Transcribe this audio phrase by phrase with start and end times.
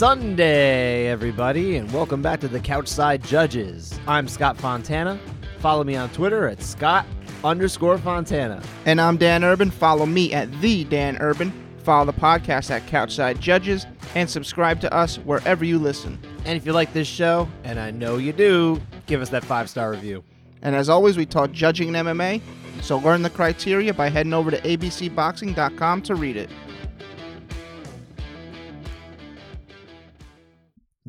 [0.00, 4.00] Sunday, everybody, and welcome back to the Couchside Judges.
[4.06, 5.20] I'm Scott Fontana.
[5.58, 7.04] Follow me on Twitter at Scott
[7.44, 8.62] underscore Fontana.
[8.86, 9.70] And I'm Dan Urban.
[9.70, 11.52] Follow me at the Dan Urban.
[11.82, 13.84] Follow the podcast at Couchside Judges
[14.14, 16.18] and subscribe to us wherever you listen.
[16.46, 19.68] And if you like this show, and I know you do, give us that five
[19.68, 20.24] star review.
[20.62, 22.40] And as always, we taught judging in MMA,
[22.80, 26.48] so learn the criteria by heading over to abcboxing.com to read it.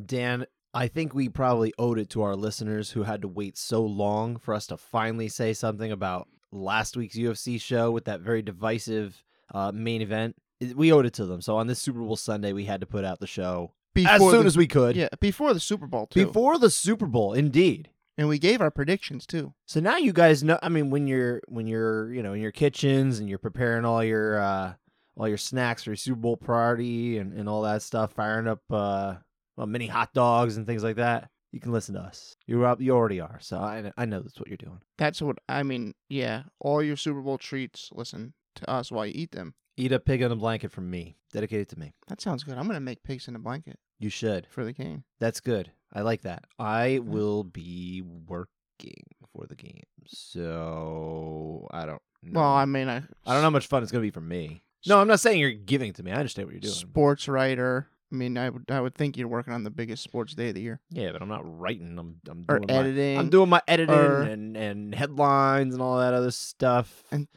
[0.05, 3.83] Dan, I think we probably owed it to our listeners who had to wait so
[3.83, 8.41] long for us to finally say something about last week's UFC show with that very
[8.41, 10.35] divisive uh, main event.
[10.75, 11.41] We owed it to them.
[11.41, 14.41] So on this Super Bowl Sunday, we had to put out the show as soon
[14.41, 14.95] the, as we could.
[14.95, 16.27] yeah, before the Super Bowl too.
[16.27, 17.89] Before the Super Bowl, indeed.
[18.17, 19.53] and we gave our predictions too.
[19.65, 20.59] So now you guys know.
[20.61, 24.03] I mean, when you're when you're you know in your kitchens and you're preparing all
[24.03, 24.73] your uh,
[25.17, 28.61] all your snacks for your Super Bowl party and, and all that stuff, firing up
[28.69, 29.15] uh,
[29.57, 31.29] well, mini hot dogs and things like that.
[31.51, 32.35] You can listen to us.
[32.47, 32.79] You're up.
[32.79, 33.37] You already are.
[33.41, 34.79] So I I know that's what you're doing.
[34.97, 35.93] That's what I mean.
[36.09, 37.89] Yeah, all your Super Bowl treats.
[37.93, 39.53] Listen to us while you eat them.
[39.77, 41.93] Eat a pig on a blanket from me, dedicated to me.
[42.07, 42.57] That sounds good.
[42.57, 44.47] I'm gonna make pigs in a blanket You should.
[44.49, 45.03] for the game.
[45.19, 45.71] That's good.
[45.93, 46.45] I like that.
[46.57, 52.01] I will be working for the game, so I don't.
[52.23, 52.39] know.
[52.39, 53.01] Well, I mean, I I
[53.33, 54.63] don't know how much fun it's gonna be for me.
[54.87, 56.11] No, I'm not saying you're giving it to me.
[56.11, 56.73] I understand what you're doing.
[56.73, 57.87] sports writer.
[58.11, 60.55] I mean, I would I would think you're working on the biggest sports day of
[60.55, 61.97] the year Yeah, but I'm not writing.
[61.97, 63.17] I'm I'm or doing my, editing.
[63.17, 67.03] I'm doing my editing or- and and headlines and all that other stuff.
[67.11, 67.27] And-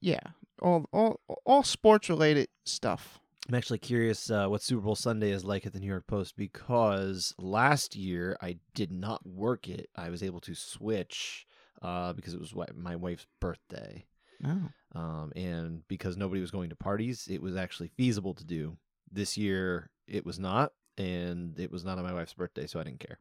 [0.00, 0.20] yeah,
[0.62, 3.18] all all all sports related stuff.
[3.48, 6.34] I'm actually curious uh, what Super Bowl Sunday is like at the New York Post
[6.36, 9.90] because last year I did not work it.
[9.94, 11.46] I was able to switch
[11.82, 14.06] uh, because it was wi- my wife's birthday.
[14.40, 14.60] No,
[14.94, 18.76] Um, and because nobody was going to parties, it was actually feasible to do.
[19.14, 22.82] This year, it was not, and it was not on my wife's birthday, so I
[22.84, 23.18] didn't care.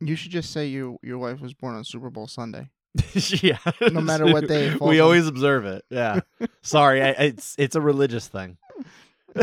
[0.00, 2.68] you should just say you your wife was born on Super Bowl Sunday.
[3.42, 3.58] yeah,
[3.90, 5.04] No matter what day it we on.
[5.04, 5.84] always observe it.
[5.90, 6.20] Yeah,
[6.62, 8.58] sorry, I, it's it's a religious thing.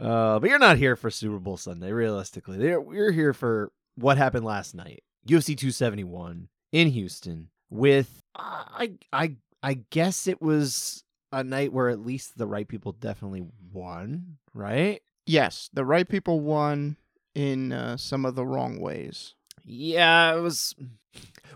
[0.00, 1.92] uh, but you're not here for Super Bowl Sunday.
[1.92, 5.02] Realistically, They're- we're here for what happened last night.
[5.26, 11.88] UFC 271 in Houston with uh, I I I guess it was a night where
[11.88, 15.00] at least the right people definitely won, right?
[15.26, 16.96] Yes, the right people won
[17.34, 19.34] in uh, some of the wrong ways.
[19.64, 20.74] Yeah, it was.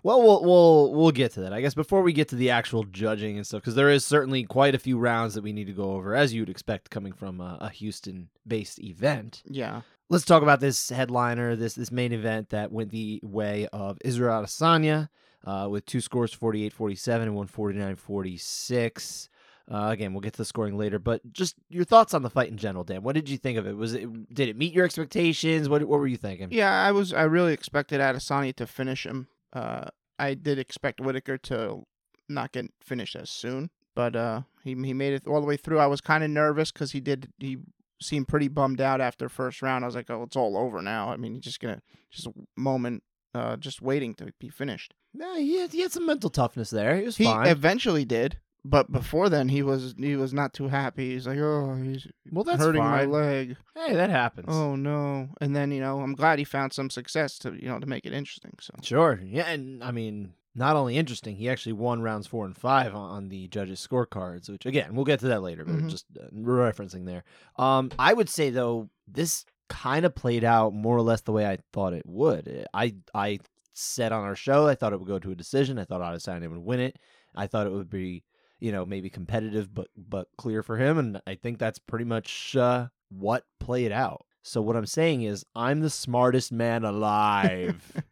[0.03, 1.53] Well, we'll we'll we'll get to that.
[1.53, 4.44] I guess before we get to the actual judging and stuff, because there is certainly
[4.44, 7.41] quite a few rounds that we need to go over, as you'd expect, coming from
[7.41, 9.43] a, a Houston-based event.
[9.47, 13.98] Yeah, Let's talk about this headliner, this this main event that went the way of
[14.04, 15.08] Israel Adesanya,
[15.44, 19.28] uh, with two scores, 48-47 and one 49-46.
[19.71, 22.49] Uh, again, we'll get to the scoring later, but just your thoughts on the fight
[22.50, 23.03] in general, Dan.
[23.03, 23.77] What did you think of it?
[23.77, 25.69] Was it did it meet your expectations?
[25.69, 26.49] What what were you thinking?
[26.53, 26.71] yeah.
[26.84, 29.26] I was I really expected Adesanya to finish him.
[29.53, 29.87] Uh,
[30.19, 31.82] I did expect Whittaker to
[32.28, 35.81] not get finished as soon, but uh, he he made it all the way through.
[35.81, 37.59] I was kind of nervous because he did he
[38.00, 39.84] seemed pretty bummed out after first round.
[39.84, 41.09] I was like, oh, it's all over now.
[41.10, 41.82] I mean, he's just gonna
[42.12, 43.03] just a moment,
[43.34, 44.94] uh, just waiting to be finished.
[45.12, 46.97] Yeah, he had, he had some mental toughness there.
[46.99, 47.47] He was He fine.
[47.47, 48.38] eventually did,
[48.69, 51.12] but before then, he was he was not too happy.
[51.12, 52.91] He's like, oh, he's well, that's hurting fine.
[53.10, 53.56] my leg.
[53.75, 54.47] Hey, that happens.
[54.50, 55.28] Oh no!
[55.41, 58.05] And then you know, I'm glad he found some success to you know to make
[58.06, 58.53] it interesting.
[58.60, 59.21] So Sure.
[59.25, 63.28] Yeah, and I mean, not only interesting, he actually won rounds four and five on,
[63.28, 65.88] the judges' scorecards, which again, we'll get to that later, but Mhm.
[65.88, 67.25] just uh, referencing there.
[67.56, 71.47] Um, I would say though, this kind of played out more or less the way
[71.47, 72.66] I thought it would.
[72.72, 73.38] I I
[73.78, 75.78] said on our show I thought it would go to a decision.
[75.78, 76.99] I thought Adesanya would win it.
[77.34, 78.25] I thought it would be
[78.66, 82.56] you know maybe competitive but but clear for him, and I think that's pretty much
[82.56, 84.25] uh, what played out.
[84.43, 87.81] So what I'm saying is I'm the smartest man alive.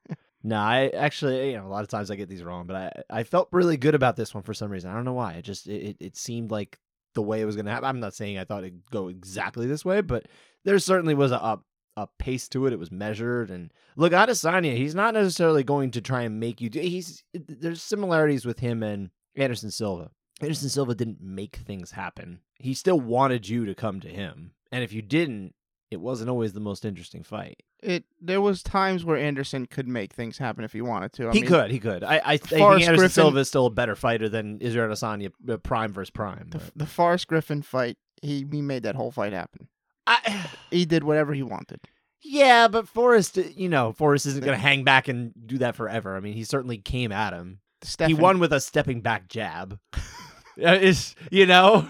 [0.47, 3.21] No, I actually, you know, a lot of times I get these wrong, but I,
[3.21, 4.91] I felt really good about this one for some reason.
[4.91, 5.33] I don't know why.
[5.33, 6.79] It just, it, it- seemed like
[7.15, 7.89] the way it was going to happen.
[7.89, 10.27] I'm not saying I thought it'd go exactly this way, but
[10.67, 11.61] there certainly was a, a,
[11.97, 12.75] a pace to it.
[12.75, 13.49] It was measured.
[13.51, 17.81] And look, Adesanya, he's not necessarily going to try and make you do, he's, there's
[17.83, 20.11] similarities with him and Anderson Silva.
[20.41, 22.41] Anderson Silva didn't make things happen.
[22.59, 24.53] He still wanted you to come to him.
[24.73, 25.55] And if you didn't,
[25.91, 27.63] it wasn't always the most interesting fight.
[27.81, 31.29] it there was times where Anderson could make things happen if he wanted to.
[31.29, 32.03] I he mean, could, he could.
[32.03, 35.31] I, I, I think Anderson Griffin- Silva is still a better fighter than Israel Adesanya,
[35.49, 36.49] uh, prime versus prime.
[36.51, 39.69] The, but- the Forrest Griffin fight, he he made that whole fight happen.
[40.07, 41.81] I, He did whatever he wanted.
[42.23, 45.77] yeah, but Forrest, uh, you know, Forrest isn't going to hang back and do that
[45.77, 46.17] forever.
[46.17, 47.61] I mean, he certainly came at him.
[47.83, 49.79] Stephan, He won with a stepping back jab.
[50.57, 51.87] Is you know,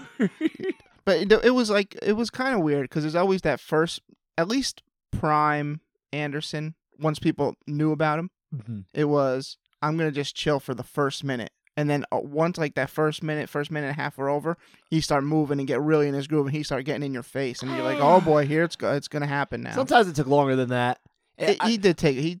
[1.05, 4.01] But it, it was like it was kind of weird because there's always that first,
[4.37, 4.81] at least
[5.11, 5.81] Prime
[6.11, 6.75] Anderson.
[6.99, 8.79] Once people knew about him, Mm-hmm.
[8.93, 12.75] it was I'm gonna just chill for the first minute, and then uh, once like
[12.75, 14.57] that first minute, first minute and a half were over,
[14.89, 17.21] he started moving and get really in his groove, and he started getting in your
[17.23, 19.73] face, and you're like, oh boy, here it's go- it's gonna happen now.
[19.73, 20.99] Sometimes it took longer than that.
[21.37, 22.39] It- I- he did take he.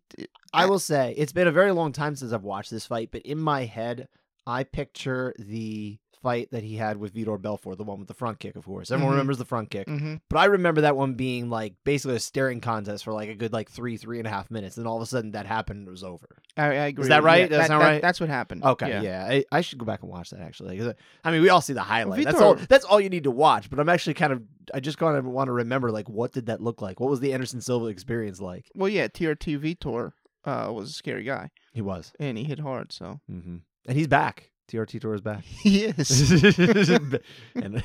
[0.53, 3.23] I will say it's been a very long time since I've watched this fight, but
[3.23, 4.07] in my head,
[4.47, 8.39] I picture the fight that he had with Vitor Belfort, the one with the front
[8.39, 8.89] kick, of course.
[8.89, 9.17] Everyone Mhm.
[9.17, 12.61] remembers the front kick, hmm but I remember that one being like basically a staring
[12.61, 15.03] contest for like a good like three, three and a half minutes, and all of
[15.03, 16.27] a sudden that happened and it was over.
[16.57, 17.03] I, I agree.
[17.03, 17.41] Is that right?
[17.51, 18.01] Yeah, Does that right?
[18.01, 18.63] That's what happened.
[18.63, 19.01] Okay, Yeah.
[19.01, 20.81] yeah, I, I should go back and watch that actually.
[21.23, 22.23] I mean, we all see the highlight.
[22.25, 22.55] That's all.
[22.55, 23.69] That's all you need to watch.
[23.69, 24.41] But I'm actually kind of,
[24.73, 26.99] I just kind of want to remember like what did that look like?
[26.99, 28.65] What was the Anderson Silva experience like?
[28.73, 30.11] Well, yeah, TRT Vitor
[30.45, 32.91] uh, was a scary guy, He was, and he hit hard.
[32.91, 33.57] So hmm
[33.87, 34.49] and he's back.
[34.67, 35.43] TRT Vitor is back.
[35.45, 36.31] he is.
[37.55, 37.83] and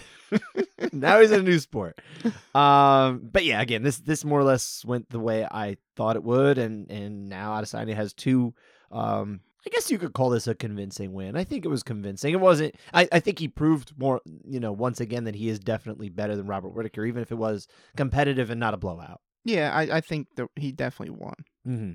[0.92, 2.00] now he's in a new sport.
[2.54, 6.24] Um, but yeah, again, this this more or less went the way I thought it
[6.24, 8.54] would, and and now Adesanya has two.
[8.90, 11.36] Um, I guess you could call this a convincing win.
[11.36, 12.32] I think it was convincing.
[12.32, 12.76] It wasn't.
[12.94, 16.34] I, I think he proved more, you know, once again that he is definitely better
[16.34, 19.20] than Robert Whittaker, even if it was competitive and not a blowout.
[19.44, 21.34] yeah, I, I think that he definitely won.
[21.66, 21.92] hmm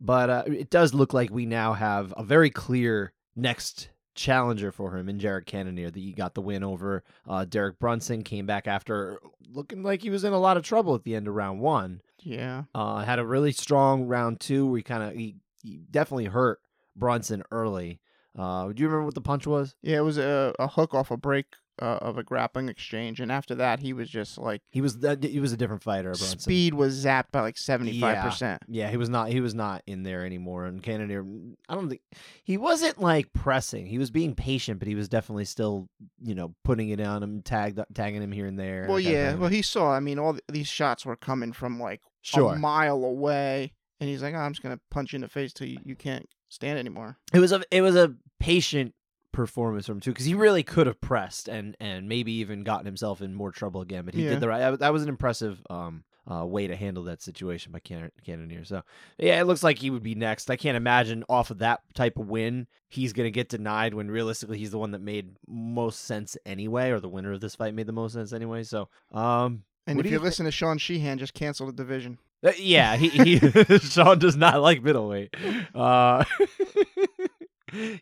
[0.00, 4.96] But uh, it does look like we now have a very clear next challenger for
[4.96, 5.90] him in Jared Cannonier.
[5.90, 9.20] That he got the win over uh, Derek Brunson, came back after
[9.52, 12.00] looking like he was in a lot of trouble at the end of round one.
[12.20, 12.64] Yeah.
[12.74, 16.60] Uh, had a really strong round two where he kind of he, he definitely hurt
[16.96, 18.00] Brunson early.
[18.36, 19.76] Uh, do you remember what the punch was?
[19.82, 21.46] Yeah, it was a, a hook off a break
[21.80, 25.22] uh, of a grappling exchange, and after that, he was just like He was that
[25.22, 26.10] he was a different fighter.
[26.10, 26.38] Brunson.
[26.38, 28.62] speed was zapped by like seventy five percent.
[28.68, 29.28] Yeah, he was not.
[29.28, 30.66] He was not in there anymore.
[30.66, 31.24] And Cannonier,
[31.68, 32.02] I don't think
[32.44, 33.86] he wasn't like pressing.
[33.86, 35.88] He was being patient, but he was definitely still,
[36.22, 38.86] you know, putting it on him, tagged, tagging him here and there.
[38.88, 39.34] Well, yeah.
[39.34, 39.92] Well, he saw.
[39.92, 42.54] I mean, all th- these shots were coming from like sure.
[42.54, 45.52] a mile away, and he's like, oh, "I'm just gonna punch you in the face
[45.52, 48.94] till you, you can't stand anymore." It was a it was a patient
[49.36, 52.86] performance from him too, because he really could have pressed and and maybe even gotten
[52.86, 54.04] himself in more trouble again.
[54.04, 54.30] But he Yeah.
[54.30, 54.76] did the right.
[54.78, 58.64] That was an impressive um uh, way to handle that situation by Can- Cannonier.
[58.64, 58.82] So
[59.16, 60.50] yeah, it looks like he would be next.
[60.50, 64.58] I can't imagine off of that type of win he's gonna get denied when realistically
[64.58, 67.86] he's the one that made most sense anyway, or the winner of this fight made
[67.86, 68.64] the most sense anyway.
[68.64, 69.62] So um.
[69.88, 72.18] And if you you listen to Sean Sheehan, just cancel the division.
[72.44, 73.38] Uh, yeah, he, he
[73.78, 75.32] Sean does not like middleweight.
[75.72, 76.24] Uh,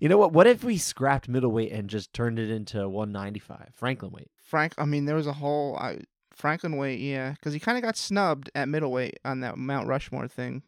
[0.00, 0.32] you know what?
[0.32, 4.30] What if we scrapped middleweight and just turned it into 195, Franklin weight?
[4.42, 6.00] Frank, I mean, there was a whole I,
[6.32, 10.28] Franklin weight, yeah, because he kind of got snubbed at middleweight on that Mount Rushmore
[10.28, 10.62] thing.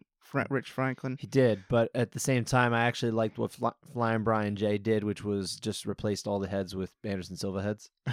[0.50, 1.16] Rich Franklin.
[1.18, 4.76] He did, but at the same time, I actually liked what Fly- Flying Brian J
[4.76, 7.90] did, which was just replaced all the heads with Anderson Silva heads.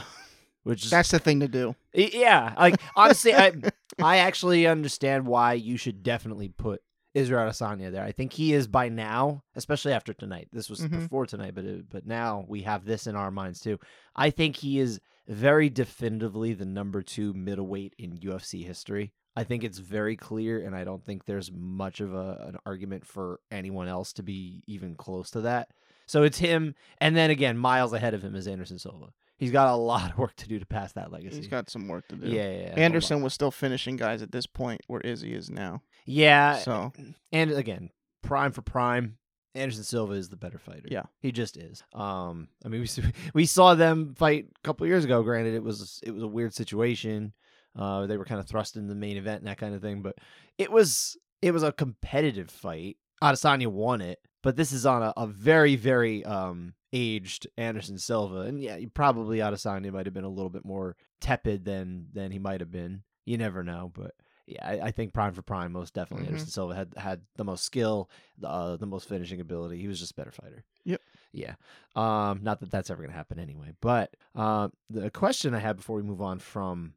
[0.63, 1.75] Which is That's the thing to do.
[1.93, 3.51] Yeah, like honestly, I
[4.01, 6.81] I actually understand why you should definitely put
[7.13, 8.03] Israel Adesanya there.
[8.03, 10.47] I think he is by now, especially after tonight.
[10.51, 10.89] This was Mhm.
[11.01, 13.79] before tonight, but it, but now we have this in our minds too.
[14.15, 19.13] I think he is very definitively the number two middleweight in UFC history.
[19.35, 23.05] I think it's very clear, and I don't think there's much of a, an argument
[23.05, 25.69] for anyone else to be even close to that.
[26.05, 29.13] So it's him, and then again, miles ahead of him is Anderson Silva.
[29.37, 31.37] He's got a lot of work to do to pass that legacy.
[31.37, 32.27] He's got some work to do.
[32.27, 32.73] Yeah, yeah, yeah.
[32.75, 35.81] Anderson was still finishing guys at this point where Izzy is now.
[36.05, 36.91] Yeah, So
[37.31, 37.89] and again,
[38.21, 39.17] prime for prime.
[39.55, 40.87] Anderson Silva is the better fighter.
[40.89, 41.03] Yeah.
[41.19, 41.83] he just is.
[41.93, 45.21] Um, I mean, we we saw them fight a couple years ago.
[45.21, 47.33] Granted, it was it was a weird situation.
[47.75, 50.01] Uh, they were kind of thrust in the main event and that kind of thing,
[50.01, 50.15] but
[50.57, 52.97] it was it was a competitive fight.
[53.23, 58.41] Adesanya won it, but this is on a, a very very um aged Anderson Silva,
[58.41, 62.31] and yeah, you probably Adesanya might have been a little bit more tepid than than
[62.31, 63.03] he might have been.
[63.25, 64.13] You never know, but
[64.45, 66.25] yeah, I, I think prime for prime, most definitely.
[66.25, 66.29] Mhm.
[66.29, 69.79] Anderson Silva had had the most skill, the, uh, the most finishing ability.
[69.79, 70.63] He was just a better fighter.
[70.85, 71.01] Yep.
[71.31, 71.55] Yeah.
[71.95, 73.73] Um, not that that's ever gonna happen anyway.
[73.81, 76.93] But uh, the question I had before we move on from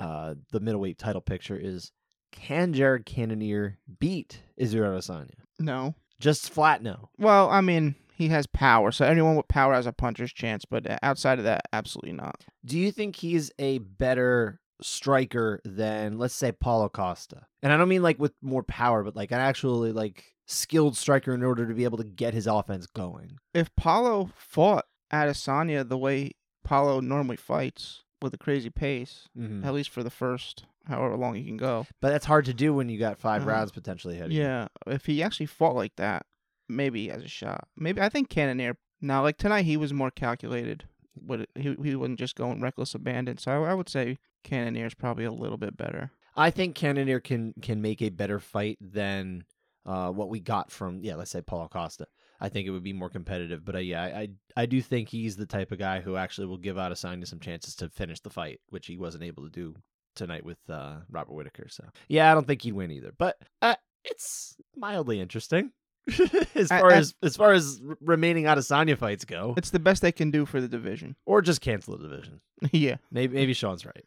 [0.00, 1.92] uh the middleweight title picture is:
[2.32, 5.34] Can Jared Cannonier beat Israel Adesanya?
[5.58, 5.94] no.
[6.20, 7.10] Just flat no.
[7.16, 10.64] Well, I mean, he has power, so anyone with power has a puncher's chance.
[10.64, 12.44] But uh, outside of that, absolutely not.
[12.64, 17.46] Do you think he's a better striker than let's say Paulo Costa?
[17.62, 21.34] And I don't mean like with more power, but like an actually like skilled striker
[21.34, 23.38] in order to be able to get his offense going.
[23.54, 26.32] If Paulo fought Adesanya the way
[26.64, 29.64] Paulo normally fights with a crazy pace, Mhm.
[29.64, 31.86] at least for the first however long he can go.
[32.00, 34.32] But that's hard to do when you got five Uh, rounds potentially ahead.
[34.32, 36.24] Yeah, if he actually fought like that,
[36.68, 37.68] maybe he has a shot.
[37.76, 38.76] Maybe I think Cannonier.
[39.00, 40.88] Now, like tonight, he was more calculated.
[41.26, 43.38] Would he he wouldn't just go in reckless abandon.
[43.38, 46.10] So I, I would say Cannonier is probably a little bit better.
[46.36, 49.44] I think Cannonier can can make a better fight than
[49.84, 52.06] uh, what we got from yeah, let's say Paulo Costa.
[52.40, 55.36] I think it would be more competitive, but uh, yeah, I, I do think he's
[55.36, 58.60] the type of guy who actually will give Adesanya some chances to finish the fight,
[58.68, 59.74] which he wasn't able to do
[60.14, 61.66] tonight with uh, Robert Whittaker.
[61.68, 65.72] So yeah, I don't think he'd win either, but uh, it's mildly interesting.
[66.54, 70.12] as far I- as as far as remaining Adesanya fights go, It's the best they
[70.12, 71.16] can do for the division.
[71.26, 72.40] or just cancel the division.
[72.72, 72.96] yeah.
[73.12, 74.04] Maybe maybe Sean's right.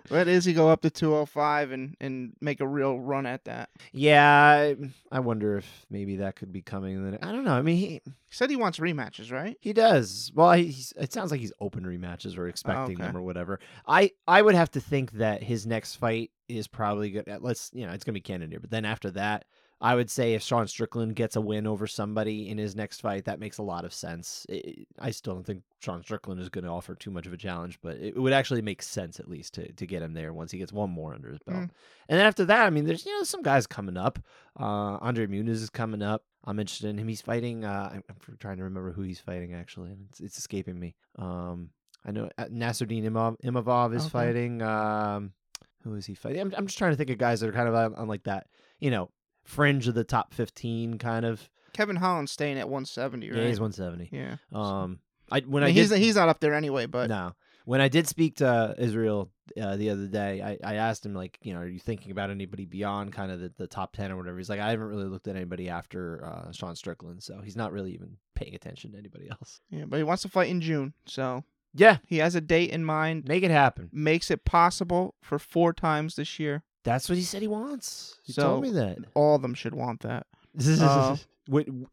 [0.10, 3.68] Let Izzy go up to 205 and, and make a real run at that.
[3.92, 4.76] yeah, I,
[5.12, 6.94] I wonder if maybe that could be coming.
[6.96, 7.52] in the- I don't know.
[7.54, 9.56] I mean, he He said he wants rematches, right?
[9.60, 10.32] he does.
[10.34, 13.06] Well, he's, it sounds like he's open rematches or expecting oh, okay.
[13.12, 13.60] them or whatever.
[13.86, 17.26] I I would have to think that his next fight is probably good.
[17.40, 19.44] Let's you know it's gonna be Cannonier, but then after that.
[19.80, 23.26] I would say if Sean Strickland gets a win over somebody in his next fight,
[23.26, 24.44] that makes a lot of sense.
[24.48, 27.36] It, I still don't think Sean Strickland is going to offer too much of a
[27.36, 30.50] challenge, but it would actually make sense at least to, to get him there once
[30.50, 31.58] he gets one more under his belt.
[31.58, 31.70] Mm.
[32.08, 34.18] And then after that, I mean, there's you know some guys coming up.
[34.58, 36.24] Uh, Andre Muniz is coming up.
[36.44, 37.06] I'm interested in him.
[37.06, 37.64] He's fighting.
[37.64, 40.96] Uh, I'm, I'm trying to remember who he's fighting actually, it's, it's escaping me.
[41.18, 41.70] Um,
[42.04, 44.10] I know uh, Nassourdine Imov, Imavov is Okay.
[44.10, 44.62] fighting.
[44.62, 45.32] Um,
[45.84, 46.40] who is he fighting?
[46.40, 48.24] I'm, I'm just trying to think of guys that are kind of on, on like
[48.24, 48.46] that,
[48.80, 49.10] you know,
[49.48, 51.48] fringe of the top 15 kind of.
[51.72, 53.40] Kevin Holland's staying at 170, right?
[53.40, 54.08] Yeah, he's 170.
[54.12, 54.36] Yeah.
[54.52, 55.00] Um,
[55.30, 57.32] I when I I, did, he's he's not up there anyway, but no.
[57.64, 61.38] When I did speak to Israel uh, the other day, I, I asked him like,
[61.42, 64.16] you know, are you thinking about anybody beyond kind of the, the top ten or
[64.16, 64.38] whatever?
[64.38, 67.72] He's like, I haven't really looked at anybody after uh, Sean Strickland, so he's not
[67.72, 69.60] really even paying attention to anybody else.
[69.70, 72.84] yeah, but he wants to fight in June, so Yeah, he has a date in
[72.86, 73.28] mind.
[73.28, 73.90] make it happen.
[73.92, 76.62] Makes it possible for four times this year.
[76.84, 78.18] That's what he said he wants.
[78.24, 78.98] He So- told me that.
[79.14, 80.26] All of them should want that.
[80.80, 81.16] Uh,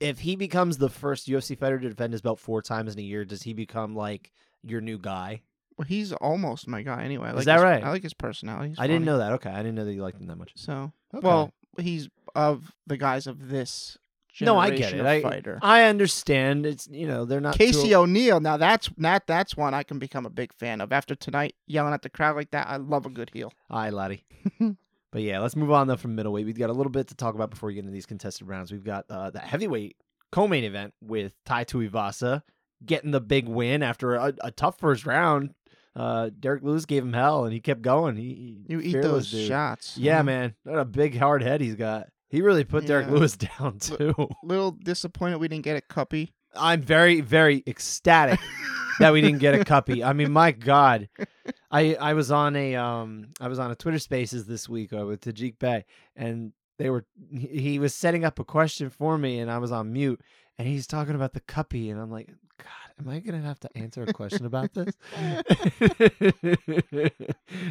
[0.01, 3.03] if he becomes the first UFC fighter to defend his belt four times in a
[3.03, 5.41] year, does he become like your new guy?
[5.77, 7.27] Well, he's almost my guy anyway.
[7.27, 7.83] I Is like that his, right?
[7.83, 8.69] I like his personality.
[8.69, 9.31] He's I didn't know that.
[9.33, 10.51] Okay, I didn't know that you liked him that much.
[10.55, 11.25] So, Okay.
[11.25, 13.97] well, he's of the guys of this
[14.41, 15.05] No, I get it.
[15.05, 15.59] I-.
[15.61, 16.65] I understand.
[16.65, 18.39] It's you know they're not Casey too- O'Neill.
[18.39, 20.91] Now that's that that's one I can become a big fan of.
[20.91, 23.53] After tonight, yelling at the crowd like that, I love a good heel.
[23.69, 24.25] Aye, laddie.
[24.59, 26.45] but yeah, let's move on though from middleweight.
[26.45, 28.71] We've got a little bit to talk about before we get into these contested rounds.
[28.71, 29.97] We've got uh, the heavyweight
[30.31, 32.41] co-main event with Tai Tuivasa
[32.85, 35.53] getting the big win after a, a tough first round.
[35.95, 38.17] Uh, Derrick Lewis gave him hell, and he kept going.
[38.17, 38.23] He,
[38.67, 39.47] he You eat those dude.
[39.47, 39.97] shots.
[39.97, 40.23] Yeah, huh?
[40.23, 42.09] man, what a big hard head he's got.
[42.35, 43.13] He really put Derrick Yeah.
[43.13, 44.13] Lewis down too.
[44.43, 46.33] Little disappointed we didn't get a cuppy.
[46.53, 48.41] I'm very, very ecstatic
[48.99, 50.05] that we didn't get a cuppy.
[50.05, 51.07] I mean, my God,
[51.71, 55.05] I I was on a um I was on a Twitter Spaces this week uh,
[55.05, 55.85] with Tajik Bey,
[56.17, 59.71] and they were he he was setting up a question for me, and I was
[59.71, 60.19] on mute,
[60.57, 62.27] and he's talking about the cuppy, and I'm like,
[62.57, 62.67] God,
[62.99, 64.93] am I gonna have to answer a question about this?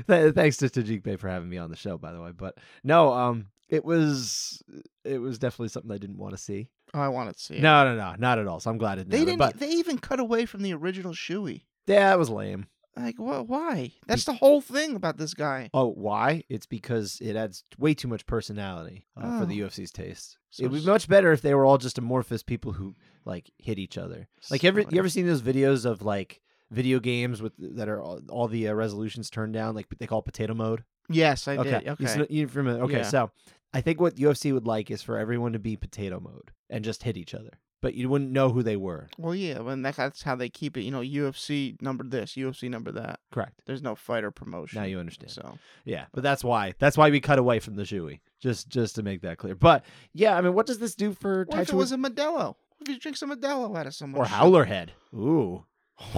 [0.06, 2.32] Th- Thanks to Tajik Bey for having me on the show, by the way.
[2.36, 4.62] But no, um, it was
[5.04, 6.68] it was definitely something I didn't want to see.
[6.92, 7.62] Oh, I wanted to see it.
[7.62, 8.60] No, no, no, not at all.
[8.60, 9.38] So I'm glad it they didn't.
[9.38, 11.62] But They even cut away from the original Shoey.
[11.86, 12.66] yeah, it was lame.
[12.96, 13.48] Like, what?
[13.48, 13.90] Why?
[14.06, 15.68] That's the whole thing about this guy.
[15.74, 16.44] Oh, why?
[16.48, 19.66] It's because it adds way too much personality uh, for the Oh.
[19.66, 20.38] UFC's taste.
[20.50, 22.94] So It would be much better if they were all just amorphous people who
[23.24, 24.28] like hit each other.
[24.48, 26.40] Like, ever you ever seen those videos of like
[26.70, 30.20] video games with that are all, all the uh, resolutions turned down, like they call
[30.20, 30.84] it potato mode?
[31.08, 31.88] Yes, I okay, did.
[31.88, 32.06] Okay.
[32.06, 32.98] sn- you familiar- okay.
[32.98, 33.02] Yeah.
[33.02, 33.30] So
[33.72, 37.02] I think what UFC would like is for everyone to be potato mode and just
[37.02, 39.08] hit each other, but you wouldn't know who they were.
[39.18, 40.82] Well, yeah, when that, that's how they keep it.
[40.82, 43.20] You know, UFC number this, UFC number that.
[43.32, 43.60] Correct.
[43.66, 44.80] There's no fighter promotion.
[44.80, 45.32] Now you understand.
[45.32, 46.74] So Yeah, but that's why.
[46.78, 48.20] That's why we cut away from the Shoey.
[48.40, 49.54] Just just to make that clear.
[49.54, 52.54] But yeah, I mean, what does this do for what if it was a Modelo?
[52.76, 54.20] What if you drink some Modelo out of someone?
[54.20, 54.92] or Howler Head?
[55.14, 55.64] Ooh.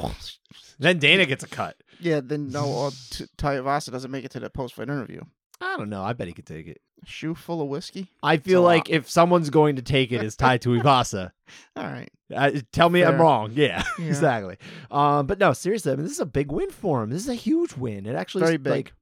[0.79, 1.83] Then Dana gets a cut.
[2.01, 5.23] Yeah, then no, or T- Tuivasa doesn't make it to the post-fight interview.
[5.61, 6.03] I don't know.
[6.03, 6.81] I bet he could take it.
[7.03, 8.11] A shoe full of whiskey.
[8.23, 11.31] I feel a like if someone's going to take it, it's Tai Tuivasa.
[11.77, 12.11] All right.
[12.35, 13.21] Uh, tell me I'm Fair.
[13.21, 13.53] wrong.
[13.55, 14.07] Yeah, Yeah.
[14.07, 14.57] exactly.
[14.91, 17.11] Um, but no, seriously, I mean, this is a big win for him.
[17.11, 18.05] This is a huge win.
[18.07, 18.71] It actually Very is, big.
[18.73, 18.93] Like,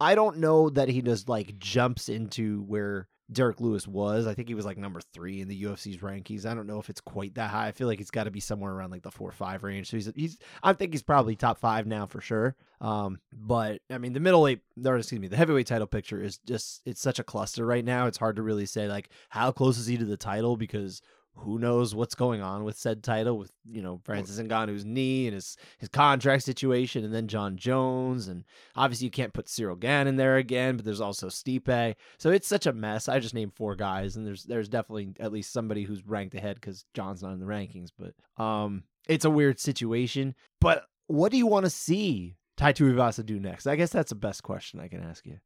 [0.00, 4.26] I don't know that he just like jumps into where Derrick Lewis was.
[4.26, 6.44] I think he was like number three in the UFC's rankings.
[6.44, 7.68] I don't know if it's quite that high.
[7.68, 9.90] I feel like it's got to be somewhere around like the four five range.
[9.90, 12.54] So he's he's I think he's probably top five now for sure.
[12.80, 16.82] Um, but I mean the middleweight or excuse me, the heavyweight title picture is just
[16.84, 18.06] it's such a cluster right now.
[18.06, 21.00] It's hard to really say like how close is he to the title because
[21.36, 25.34] who knows what's going on with said title with you know Francis Ngannou's knee and
[25.34, 28.44] his his contract situation, and then Jon Jones, and
[28.76, 32.48] obviously you can't put Ciryl Gane in there again, but there's also Stipe, so it's
[32.48, 33.08] such a mess.
[33.08, 36.56] I just named four guys, and there's there's definitely at least somebody who's ranked ahead
[36.56, 40.34] because Jon's not in the rankings, but um, it's a weird situation.
[40.60, 43.66] But what do you want to see Tai Tuivasa do next?
[43.66, 45.38] I guess that's the best question I can ask you.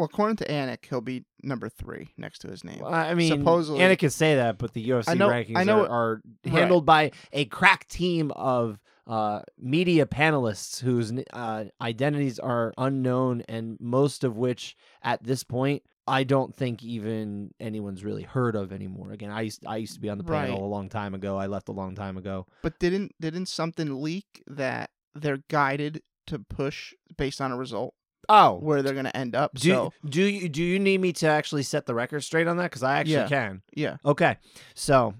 [0.00, 2.78] Well, according to Anik, he'll be number three next to his name.
[2.80, 5.64] Well, I mean, Supposedly- Anna can say that, but the UFC I know- rankings I
[5.64, 12.38] know- are, are handled by a crack team of uh, media panelists whose uh, identities
[12.38, 18.22] are unknown, and most of which, at this point, I don't think even anyone's really
[18.22, 19.12] heard of anymore.
[19.12, 20.62] Again, I used I used to be on the panel Right.
[20.62, 21.36] a long time ago.
[21.36, 22.46] I left a long time ago.
[22.62, 27.94] But didn't didn't something leak that they're guided to push based on a result
[28.32, 29.54] Oh, where they're going to end up?
[29.54, 32.56] do so do you do you need me to actually set the record straight on
[32.58, 32.64] that?
[32.70, 33.28] Because I actually Yeah.
[33.28, 33.62] can.
[33.74, 34.36] yeah, Okay.
[34.74, 35.14] So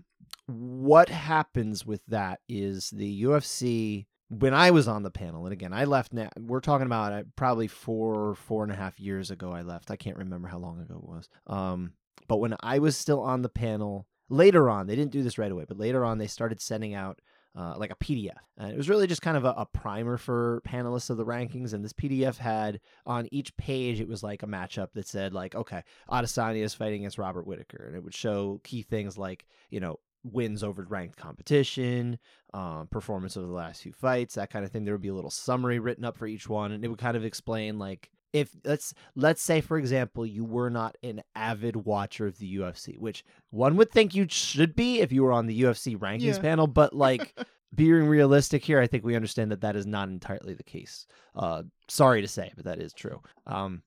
[0.46, 5.72] what happens with that is the UFC when I was on the panel, and again
[5.72, 9.52] I left now we're talking about uh, probably four, four and a half years ago
[9.52, 9.90] I left.
[9.90, 11.28] I can't remember how long ago it was.
[11.46, 11.92] Um
[12.28, 15.50] but when I was still on the panel, later on, they didn't do this right
[15.50, 17.18] away, but later on they started sending out
[17.56, 18.36] uh, like a PDF.
[18.56, 21.72] And it was really just kind of a, a primer for panelists of the rankings.
[21.72, 25.54] And this PDF had on each page, it was like a matchup that said, like,
[25.54, 27.84] okay, Adesanya is fighting against Robert Whittaker.
[27.86, 32.18] And it would show key things like, you know, wins over ranked competition,
[32.52, 34.84] um, performance over the last few fights, that kind of thing.
[34.84, 36.72] There would be a little summary written up for each one.
[36.72, 40.70] And it would kind of explain, like, if let's let's say for example you were
[40.70, 45.10] not an avid watcher of the UFC, which one would think you should be if
[45.12, 46.38] you were on the UFC rankings Yeah.
[46.40, 47.34] panel, but like
[47.74, 51.06] being realistic here, I think we understand that that is not entirely the case.
[51.34, 53.20] Uh, sorry to say, but that is true.
[53.46, 53.82] Um,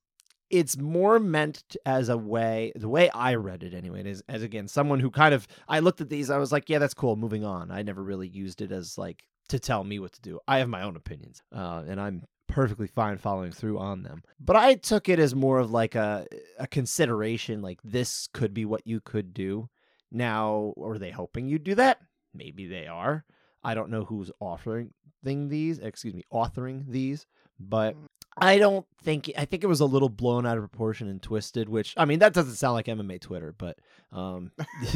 [0.50, 4.68] it's more meant as a way, the way I read it anyway, is as again
[4.68, 7.16] someone who kind of I looked at these, I was like, yeah, that's cool.
[7.16, 7.72] Moving on.
[7.72, 10.40] I never really used it as like to tell me what to do.
[10.48, 12.24] I have my own opinions, uh, and I'm
[12.54, 14.24] perfectly fine following through on them.
[14.40, 16.28] But I took it as more of like a
[16.60, 19.70] a consideration, like this could be what you could do.
[20.12, 22.00] Now, are they hoping you do that?
[22.34, 23.26] Maybe they are.
[23.64, 24.92] I don't know who's authoring
[25.24, 27.26] these, excuse me, authoring these,
[27.60, 27.96] but
[28.38, 31.70] I don't think I think it was a little blown out of proportion and twisted,
[31.70, 33.80] which I mean that doesn't sound like MMA Twitter, but
[34.12, 34.52] um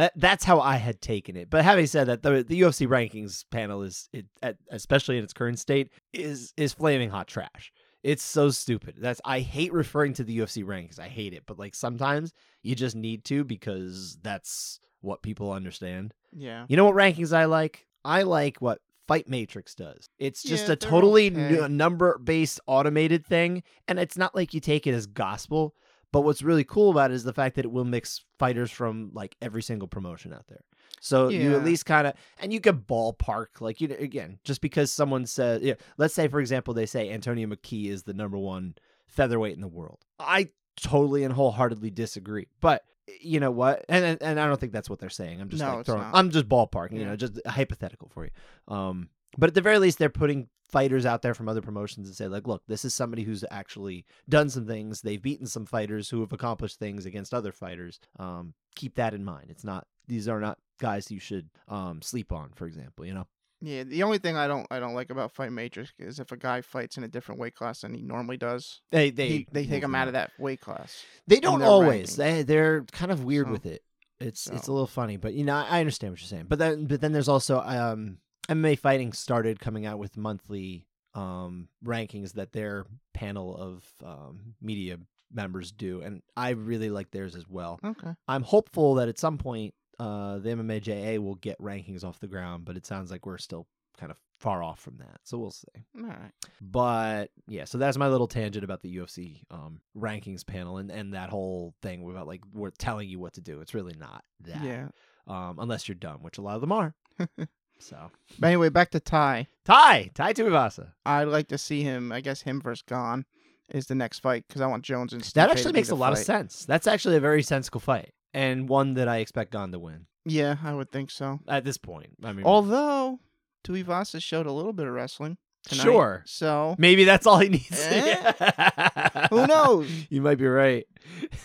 [0.00, 1.50] Uh, that's how I had taken it.
[1.50, 5.32] But having said that, the the UFC rankings panel is, it, at, especially in its
[5.32, 7.72] current state, is is flaming hot trash.
[8.02, 8.94] It's so stupid.
[8.98, 10.98] That's I hate referring to the UFC rankings.
[10.98, 12.32] I hate it, but like sometimes
[12.62, 16.14] you just need to because that's what people understand.
[16.32, 16.64] yeah.
[16.68, 17.86] You know what rankings I like?
[18.04, 20.08] I like what Fight Matrix does.
[20.18, 21.68] It's just Yeah, a totally okay.
[21.68, 25.74] number based automated thing, and it's not like you take it as gospel.
[26.12, 29.10] But what's really cool about it is the fact that it will mix fighters from
[29.12, 30.62] like every single promotion out there.
[31.00, 34.60] So you at least kind of, and you can ballpark like you know, again, just
[34.60, 38.36] because someone says, yeah, let's say for example they say Antonio McKee is the number
[38.36, 38.74] one
[39.06, 40.04] featherweight in the world.
[40.18, 42.84] I totally and wholeheartedly disagree, but
[43.20, 43.84] you know what?
[43.88, 45.40] And and, and I don't think that's what they're saying.
[45.40, 46.04] I'm just No, like throwing.
[46.12, 48.30] I'm just ballparking, you know, just hypothetical for you.
[48.68, 52.16] Um, but at the very least, they're putting fighters out there from other promotions and
[52.16, 55.00] say like, look, this is somebody who's actually done some things.
[55.00, 57.98] They've beaten some fighters who have accomplished things against other fighters.
[58.18, 59.46] Um, keep that in mind.
[59.50, 63.04] It's not these are not guys you should um sleep on, for example.
[63.04, 63.26] You know.
[63.62, 66.36] Yeah, the only thing I don't I don't like about Fight Matrix is if a
[66.36, 69.66] guy fights in a different weight class than he normally does, They they he, they
[69.66, 71.04] take him out of that weight class.
[71.26, 72.16] They don't always.
[72.16, 73.82] They they're kind of weird So- with it.
[74.18, 76.46] It's it's a little funny, but you know I I understand what you're saying.
[76.48, 78.18] But then but then there's also um
[78.50, 84.98] MMA fighting started coming out with monthly um rankings that their panel of um media
[85.32, 87.78] members do, and I really like theirs as well.
[87.84, 88.14] Okay.
[88.28, 92.64] I'm hopeful that at some point uh the MMAJA will get rankings off the ground,
[92.64, 93.66] but it sounds like we're still
[93.98, 95.20] kind of far off from that.
[95.24, 95.84] So we'll see.
[95.98, 96.32] All right.
[96.60, 101.12] But yeah, so that's my little tangent about the UFC um, rankings panel and, and
[101.12, 103.60] that whole thing about like we're telling you what to do.
[103.60, 104.64] It's really not that.
[104.64, 104.88] Yeah.
[105.26, 106.94] Um, unless you're dumb, which a lot of them are.
[107.80, 109.48] so But anyway, back to Tai.
[109.64, 110.92] Tai, Tai Tuivasa.
[111.04, 112.12] I'd like to see him.
[112.12, 113.24] I guess him versus Gane
[113.68, 115.88] is the next fight because I want Jones and Stipe That to actually be makes
[115.88, 116.26] the a lot of fight.
[116.26, 116.64] sense.
[116.64, 120.56] That's actually a very sensible fight and one that I expect Gane to win Yeah,
[120.62, 121.40] I would think so.
[121.48, 122.10] at this point.
[122.22, 123.20] I mean, Although
[123.64, 125.36] Tuivasa showed a little bit of wrestling.
[125.68, 126.22] Tonight, Sure.
[126.26, 127.78] So maybe that's all he needs.
[127.86, 129.26] Eh?
[129.30, 129.90] Who knows?
[130.08, 130.86] You might be right.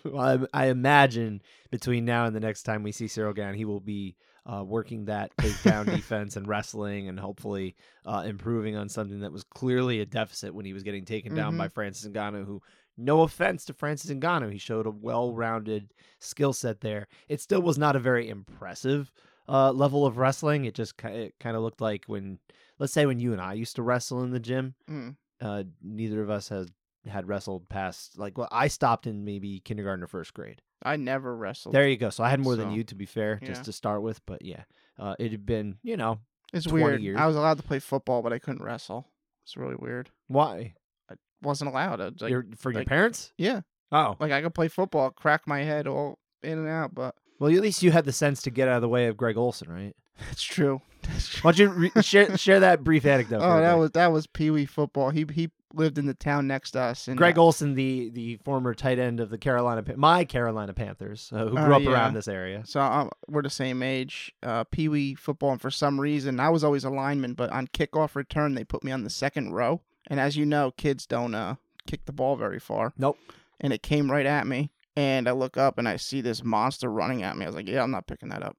[0.04, 3.64] well, I, I imagine between now and the next time we see Ciryl Gane, he
[3.64, 7.76] will be uh, working that takedown defense and wrestling, and hopefully
[8.06, 11.56] uh, improving on something that was clearly a deficit when he was getting taken down
[11.56, 12.62] by Francis Ngannou, who.
[12.96, 17.08] No offense to Francis Ngannou, he showed a well-rounded skill set there.
[17.28, 19.10] It still was not a very impressive
[19.48, 20.66] uh, level of wrestling.
[20.66, 22.38] It just it kind of looked like when,
[22.78, 24.74] let's say, when you and I used to wrestle in the gym.
[24.88, 25.16] Mm.
[25.40, 26.68] Uh, neither of us has
[27.06, 30.60] had wrestled past like well, I stopped in maybe kindergarten or first grade.
[30.82, 31.74] I never wrestled.
[31.74, 32.10] There you go.
[32.10, 33.48] So I had more than you, to be fair, yeah.
[33.48, 34.24] just to start with.
[34.26, 34.64] But yeah,
[34.98, 36.18] uh, it had been you know
[36.52, 37.02] it's 20 weird.
[37.02, 37.18] years.
[37.18, 39.06] I was allowed to play football, but I couldn't wrestle.
[39.44, 40.10] It's really weird.
[40.28, 40.74] why
[41.10, 42.00] I Wasn't allowed.
[42.00, 43.32] I like, Your- for your like- parents.
[43.38, 43.60] yeah,
[43.92, 47.50] Oh, like I could play football, crack my head all in and out, but well,
[47.54, 49.70] at least you had the sense to get out of the way of Greg Olsen,
[49.72, 49.94] right?
[50.30, 50.80] it's true.
[51.02, 51.40] That's true.
[51.42, 53.40] Why don't you re- share share that brief anecdote?
[53.42, 55.10] Oh, that was that was Pee Wee football.
[55.10, 57.08] He he lived in the town next to us.
[57.08, 61.30] And Greg uh, Olsen, the the former tight end of the Carolina, my Carolina Panthers,
[61.34, 61.90] uh, who grew up yeah.
[61.90, 62.62] around this area.
[62.64, 64.32] So um, we're the same age.
[64.42, 67.68] Uh, Pee Wee football, and for some reason, I was always a lineman, but on
[67.68, 69.80] kickoff return, they put me on the second row.
[70.06, 71.56] And as you know, kids don't uh,
[71.86, 72.92] kick the ball very far.
[72.98, 73.18] Nope.
[73.60, 76.90] And it came right at me, and I look up and I see this monster
[76.90, 77.44] running at me.
[77.44, 78.56] I was like, "Yeah, I'm not picking that up.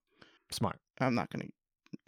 [0.51, 0.79] Smart.
[0.99, 1.45] I'm not gonna.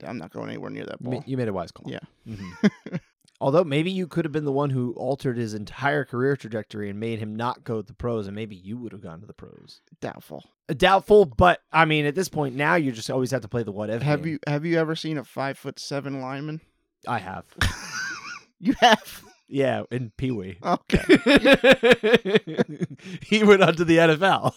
[0.05, 1.91] I'm not going anywhere near that ball." You made a wise call.
[1.91, 1.99] Yeah.
[2.27, 2.99] Mhm.
[3.41, 6.99] Although maybe you could have been the one who altered his entire career trajectory and
[6.99, 9.33] made him not go to the pros, and maybe you would have gone to the
[9.33, 9.81] pros.
[9.99, 10.45] Doubtful.
[10.69, 13.63] Uh, Doubtful, but I mean, at this point now, you just always have to play
[13.63, 14.01] the what if.
[14.01, 14.33] Have game.
[14.33, 16.61] you have you ever seen a five foot seven lineman?
[17.07, 17.45] I have.
[18.59, 19.23] You have.
[19.49, 20.57] yeah, in Pee Wee.
[20.63, 21.03] Okay.
[23.21, 24.53] he went on to the NFL.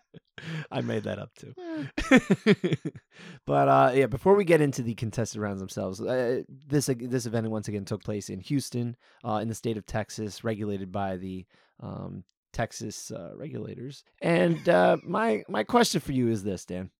[0.70, 1.54] I made that up too.
[3.46, 7.50] but uh, yeah, before we get into the contested rounds themselves, uh, this this event
[7.50, 11.46] once again took place in Houston, uh, in the state of Texas, regulated by the
[11.80, 14.04] um, Texas uh, regulators.
[14.20, 16.90] And uh, my my question for you is this, Dan: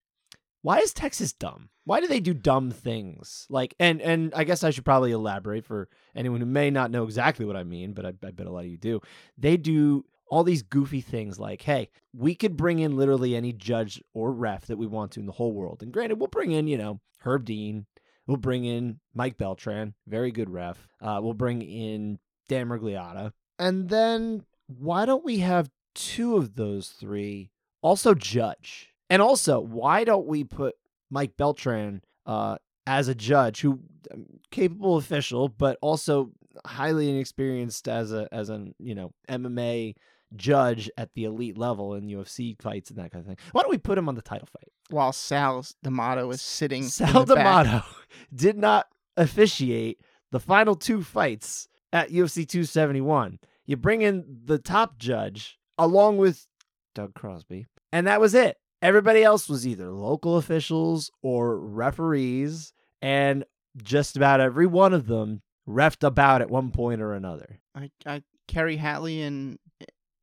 [0.61, 1.69] Why is Texas dumb?
[1.85, 3.47] Why do they do dumb things?
[3.49, 7.03] Like, and and I guess I should probably elaborate for anyone who may not know
[7.03, 9.01] exactly what I mean, but I, I bet a lot of you do.
[9.37, 14.01] They do all these goofy things like, hey, we could bring in literally any judge
[14.13, 15.81] or ref that we want to in the whole world.
[15.81, 17.85] And granted, we'll bring in, you know, Herb Dean.
[18.27, 20.87] We'll bring in Mike Beltran, very good ref.
[21.01, 23.31] Uh, we'll bring in Dan Miragliotta.
[23.57, 27.49] And then why don't we have two of those three
[27.81, 28.93] also judge?
[29.09, 30.75] And also, why don't we put
[31.09, 33.79] Mike Beltran uh, as a judge who
[34.11, 36.31] um, capable official, but also
[36.65, 39.95] highly inexperienced as a as an you know MMA
[40.35, 43.37] judge at the elite level in UFC fights and that kind of thing.
[43.51, 44.71] Why don't we put him on the title fight?
[44.89, 46.83] While Sal D'Amato is sitting.
[46.83, 47.85] in Sal the back.
[48.33, 48.87] Did not
[49.17, 49.99] officiate
[50.31, 53.39] the final two fights at UFC 271.
[53.65, 56.47] You bring in the top judge along with
[56.95, 58.57] Doug Crosby, and that was it.
[58.81, 63.43] Everybody else was either local officials or referees, and
[63.83, 67.59] just about every one of them refed about at one point or another.
[67.75, 69.59] I, I uh, Kerry Hatley and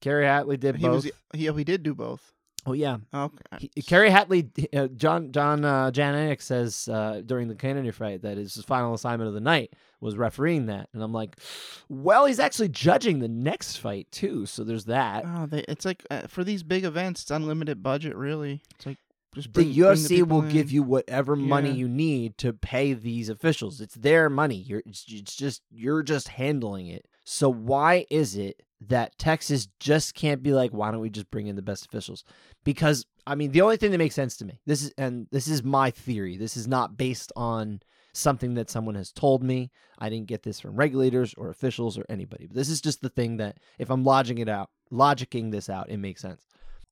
[0.01, 1.05] Kerry Hatley did he both.
[1.05, 2.33] was he, he did do both.
[2.67, 3.69] oh yeah, Okay.
[3.75, 8.23] He, Kerry Hatley, uh, John John uh, Jon Anik says uh, during the Cannonier fight
[8.23, 11.37] that his final assignment of the night was refereeing that, and I'm like,
[11.89, 15.25] well, he's actually judging the next fight too, so there's that.
[15.27, 18.15] Oh, they, it's like uh, for these big events, it's unlimited budget.
[18.15, 18.99] Really, it's like
[19.35, 21.75] just the bring, bring UFC will people give you whatever money Yeah.
[21.77, 23.81] you need to pay these officials.
[23.81, 24.57] It's their money.
[24.57, 27.07] You're it's, it's just you're just handling it.
[27.25, 31.47] So why is it that Texas just can't be like, why don't we just bring
[31.47, 32.25] in the best officials?
[32.65, 35.49] Because I mean, the only thing that makes sense to me, this is and this
[35.49, 36.37] is my theory.
[36.37, 37.81] This is not based on
[38.13, 39.71] something that someone has told me.
[39.99, 42.47] I didn't get this from regulators or officials or anybody.
[42.47, 45.91] But this is just the thing that if I'm lodging it out, logicking this out,
[45.91, 46.47] it makes sense.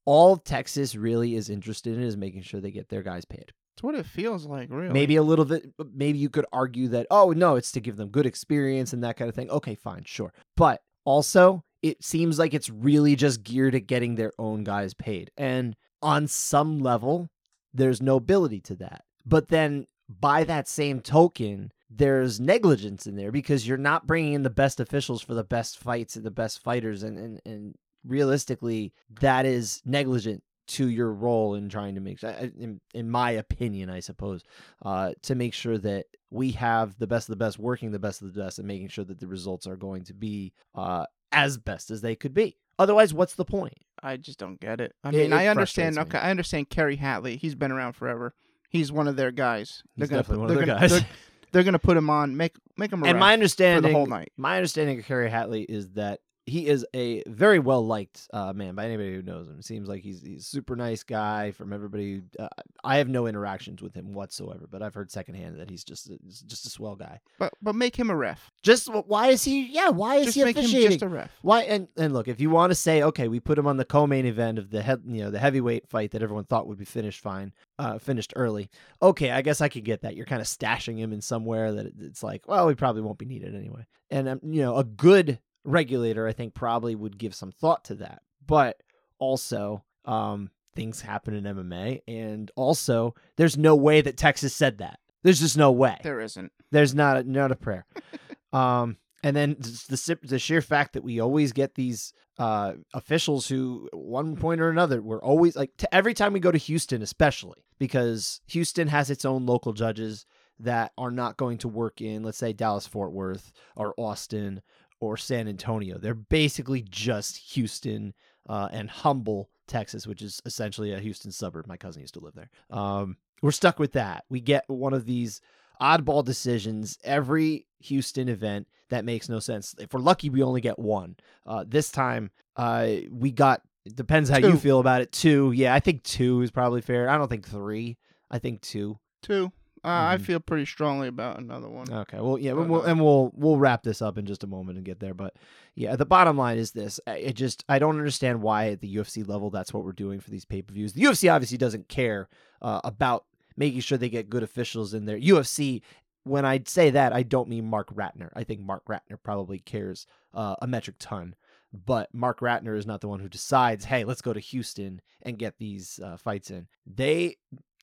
[0.06, 3.52] All Texas really is interested in is making sure they get their guys paid.
[3.74, 4.68] It's what it feels like.
[4.70, 7.96] Really, Maybe a little bit, maybe you could argue that, oh, no, it's to give
[7.96, 9.50] them good experience and that kind of thing.
[9.50, 10.32] Okay, fine, sure.
[10.56, 15.30] But also, it seems like it's really just geared at getting their own guys paid.
[15.36, 17.28] And on some level,
[17.74, 19.04] there's nobility to that.
[19.26, 24.44] But then by that same token, there's negligence in there because you're not bringing in
[24.44, 27.02] the best officials for the best fights and the best fighters.
[27.02, 32.80] And, and, and realistically, that is negligent to your role in trying to make in,
[32.94, 34.42] in my opinion i suppose
[34.82, 38.22] uh, to make sure that we have the best of the best working the best
[38.22, 41.58] of the best and making sure that the results are going to be uh, as
[41.58, 44.94] best as they could be otherwise what's the point I just don't get it.
[45.02, 45.96] I mean, it I understand.
[45.96, 46.02] me.
[46.02, 47.38] Okay, I understand Kerry Hatley.
[47.38, 48.34] He's been around forever.
[48.68, 49.82] He's one of their guys.
[49.96, 50.90] He's gonna definitely put, one of they're their gonna, guys.
[50.90, 51.08] They're,
[51.52, 52.36] they're gonna put him on.
[52.36, 54.32] Make make him a and my for understanding the whole night.
[54.36, 58.74] my understanding of Kerry Hatley is that he is a very well liked uh, man
[58.74, 59.58] by anybody who knows him.
[59.58, 62.22] It seems like he's he's a super nice guy from everybody.
[62.38, 62.48] Uh,
[62.82, 66.40] I have no interactions with him whatsoever, but I've heard secondhand that he's just he's
[66.40, 67.20] just a swell guy.
[67.38, 68.50] But but make him a ref.
[68.62, 69.66] Just why is he?
[69.72, 70.90] Yeah, why is Just he make him officiating?
[70.90, 71.32] just a ref.
[71.42, 73.84] Why and and look, if you want to say okay, we put him on the
[73.84, 76.84] co-main event of the head, you know, the heavyweight fight that everyone thought would be
[76.84, 78.68] finished fine, uh, finished early.
[79.00, 80.14] Okay, I guess I could get that.
[80.14, 83.24] You're kind of stashing him in somewhere that it's like, well, he probably won't be
[83.24, 83.86] needed anyway.
[84.10, 87.94] And um, you know, a good regulator, I think, probably would give some thought to
[87.96, 88.22] that.
[88.46, 88.82] But
[89.18, 95.00] also, um, things happen in MMA, and also, there's no way that Texas said that.
[95.22, 95.98] There's just no way.
[96.02, 96.52] There isn't.
[96.70, 97.86] There's not a, not a prayer.
[98.52, 103.88] um, and then the the sheer fact that we always get these uh, officials who,
[103.92, 107.64] one point or another, we're always like to every time we go to Houston, especially
[107.78, 110.26] because Houston has its own local judges
[110.60, 114.62] that are not going to work in, let's say, Dallas Fort Worth or Austin
[115.04, 115.98] or San Antonio.
[115.98, 118.14] They're basically just Houston
[118.48, 121.66] uh, and Humble, Texas, which is essentially a Houston suburb.
[121.66, 122.50] My cousin used to live there.
[122.70, 124.24] Um, we're stuck with that.
[124.28, 125.40] We get one of these
[125.80, 129.74] oddball decisions every Houston event that makes no sense.
[129.78, 131.16] If we're lucky, we only get one.
[131.46, 133.62] Uh, this time, uh, we got.
[133.84, 135.12] It depends how you feel about it.
[135.12, 137.08] Two, yeah, I think two is probably fair.
[137.10, 137.98] I don't think three.
[138.30, 138.98] I think two.
[139.22, 139.52] Two.
[139.84, 140.20] Uh, I Mhm.
[140.22, 141.92] feel pretty strongly about another one.
[141.92, 142.18] Okay.
[142.20, 144.84] Well, yeah, we'll, uh, and we'll we'll wrap this up in just a moment and
[144.84, 145.14] get there.
[145.14, 145.34] But
[145.74, 149.22] yeah, the bottom line is this: it just I don't understand why at the UFC
[149.26, 150.94] level that's what we're doing for these pay per views.
[150.94, 152.28] The UFC obviously doesn't care
[152.62, 153.24] uh, about
[153.56, 155.18] making sure they get good officials in there.
[155.18, 155.82] UFC.
[156.26, 158.30] When I say that, I don't mean Mark Ratner.
[158.34, 161.34] I think Mark Ratner probably cares uh, a metric ton.
[161.70, 165.38] But Mark Ratner is not the one who decides, hey, let's go to Houston and
[165.38, 166.68] get these uh, fights in.
[166.86, 167.36] They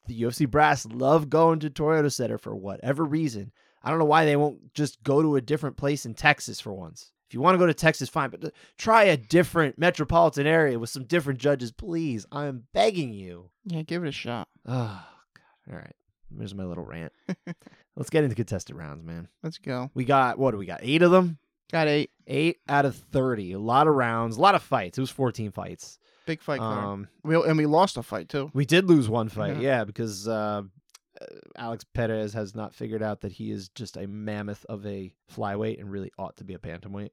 [0.07, 3.51] the UFC brass love going to Toyota Center for whatever reason.
[3.83, 6.73] I don't know why they won't just go to a different place in Texas for
[6.73, 7.11] once.
[7.27, 10.77] If you want to go to Texas, fine, but uh, try a different metropolitan area
[10.77, 12.25] with some different judges, please.
[12.31, 13.49] I am begging you.
[13.65, 14.49] Yeah, give it a shot.
[14.65, 14.71] Oh,
[15.33, 15.73] God.
[15.73, 15.95] All right.
[16.29, 17.13] There's my little rant.
[17.95, 19.27] Let's get into contested rounds, man.
[19.43, 19.89] Let's go.
[19.93, 20.81] We got, what do we got?
[20.83, 21.37] Eight of them?
[21.71, 22.11] Got eight.
[22.27, 23.53] Eight out of 30.
[23.53, 24.97] A lot of rounds, a lot of fights.
[24.97, 25.99] It was 14 fights.
[26.32, 26.86] Big fight card.
[26.86, 28.50] Um, we, and we lost a fight too.
[28.54, 29.62] We did lose one fight, Yeah.
[29.80, 30.62] yeah, because uh,
[31.20, 31.26] uh,
[31.58, 35.80] Alex Perez has not figured out that he is just a mammoth of a flyweight
[35.80, 37.12] and really ought to be a bantamweight.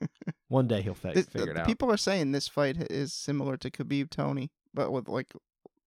[0.48, 1.66] one day he'll This- figure it out.
[1.66, 5.32] People are saying this fight is similar to Khabib Tony, but with like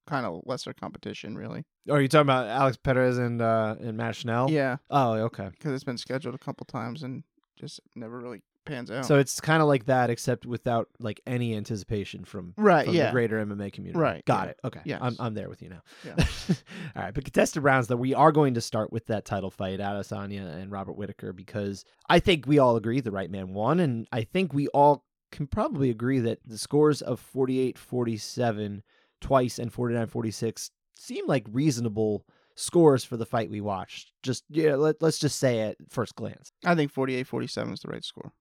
[0.08, 1.64] kind of lesser competition, really.
[1.90, 4.50] oh, are you talking about Alex Perez and uh, and Matt Schnell?
[4.52, 5.50] Yeah, Oh, okay.
[5.50, 7.24] because it's been scheduled a couple times and
[7.60, 9.06] just never really pans out.
[9.06, 13.08] So it's kind of like that, except without like any anticipation from, right, from yeah,
[13.08, 13.99] the greater MMA community.
[13.99, 14.49] Right, Got yeah.
[14.51, 14.60] it.
[14.63, 14.80] Okay.
[14.86, 15.82] yeah, I'm I'm there with you now.
[16.06, 16.15] Yeah.
[16.95, 19.80] All right, but contested rounds though, we are going to start with that title fight,
[19.80, 24.08] Adesanya and Robert Whittaker, because I think we all agree the right man won, and
[24.12, 28.82] I think we all can probably agree that the scores of 48-47
[29.21, 32.25] twice and 49-46 seem like reasonable
[32.56, 34.12] scores for the fight we watched.
[34.23, 36.51] Just yeah, let, let's just say at first glance.
[36.63, 38.32] I think 48-47 is the right score.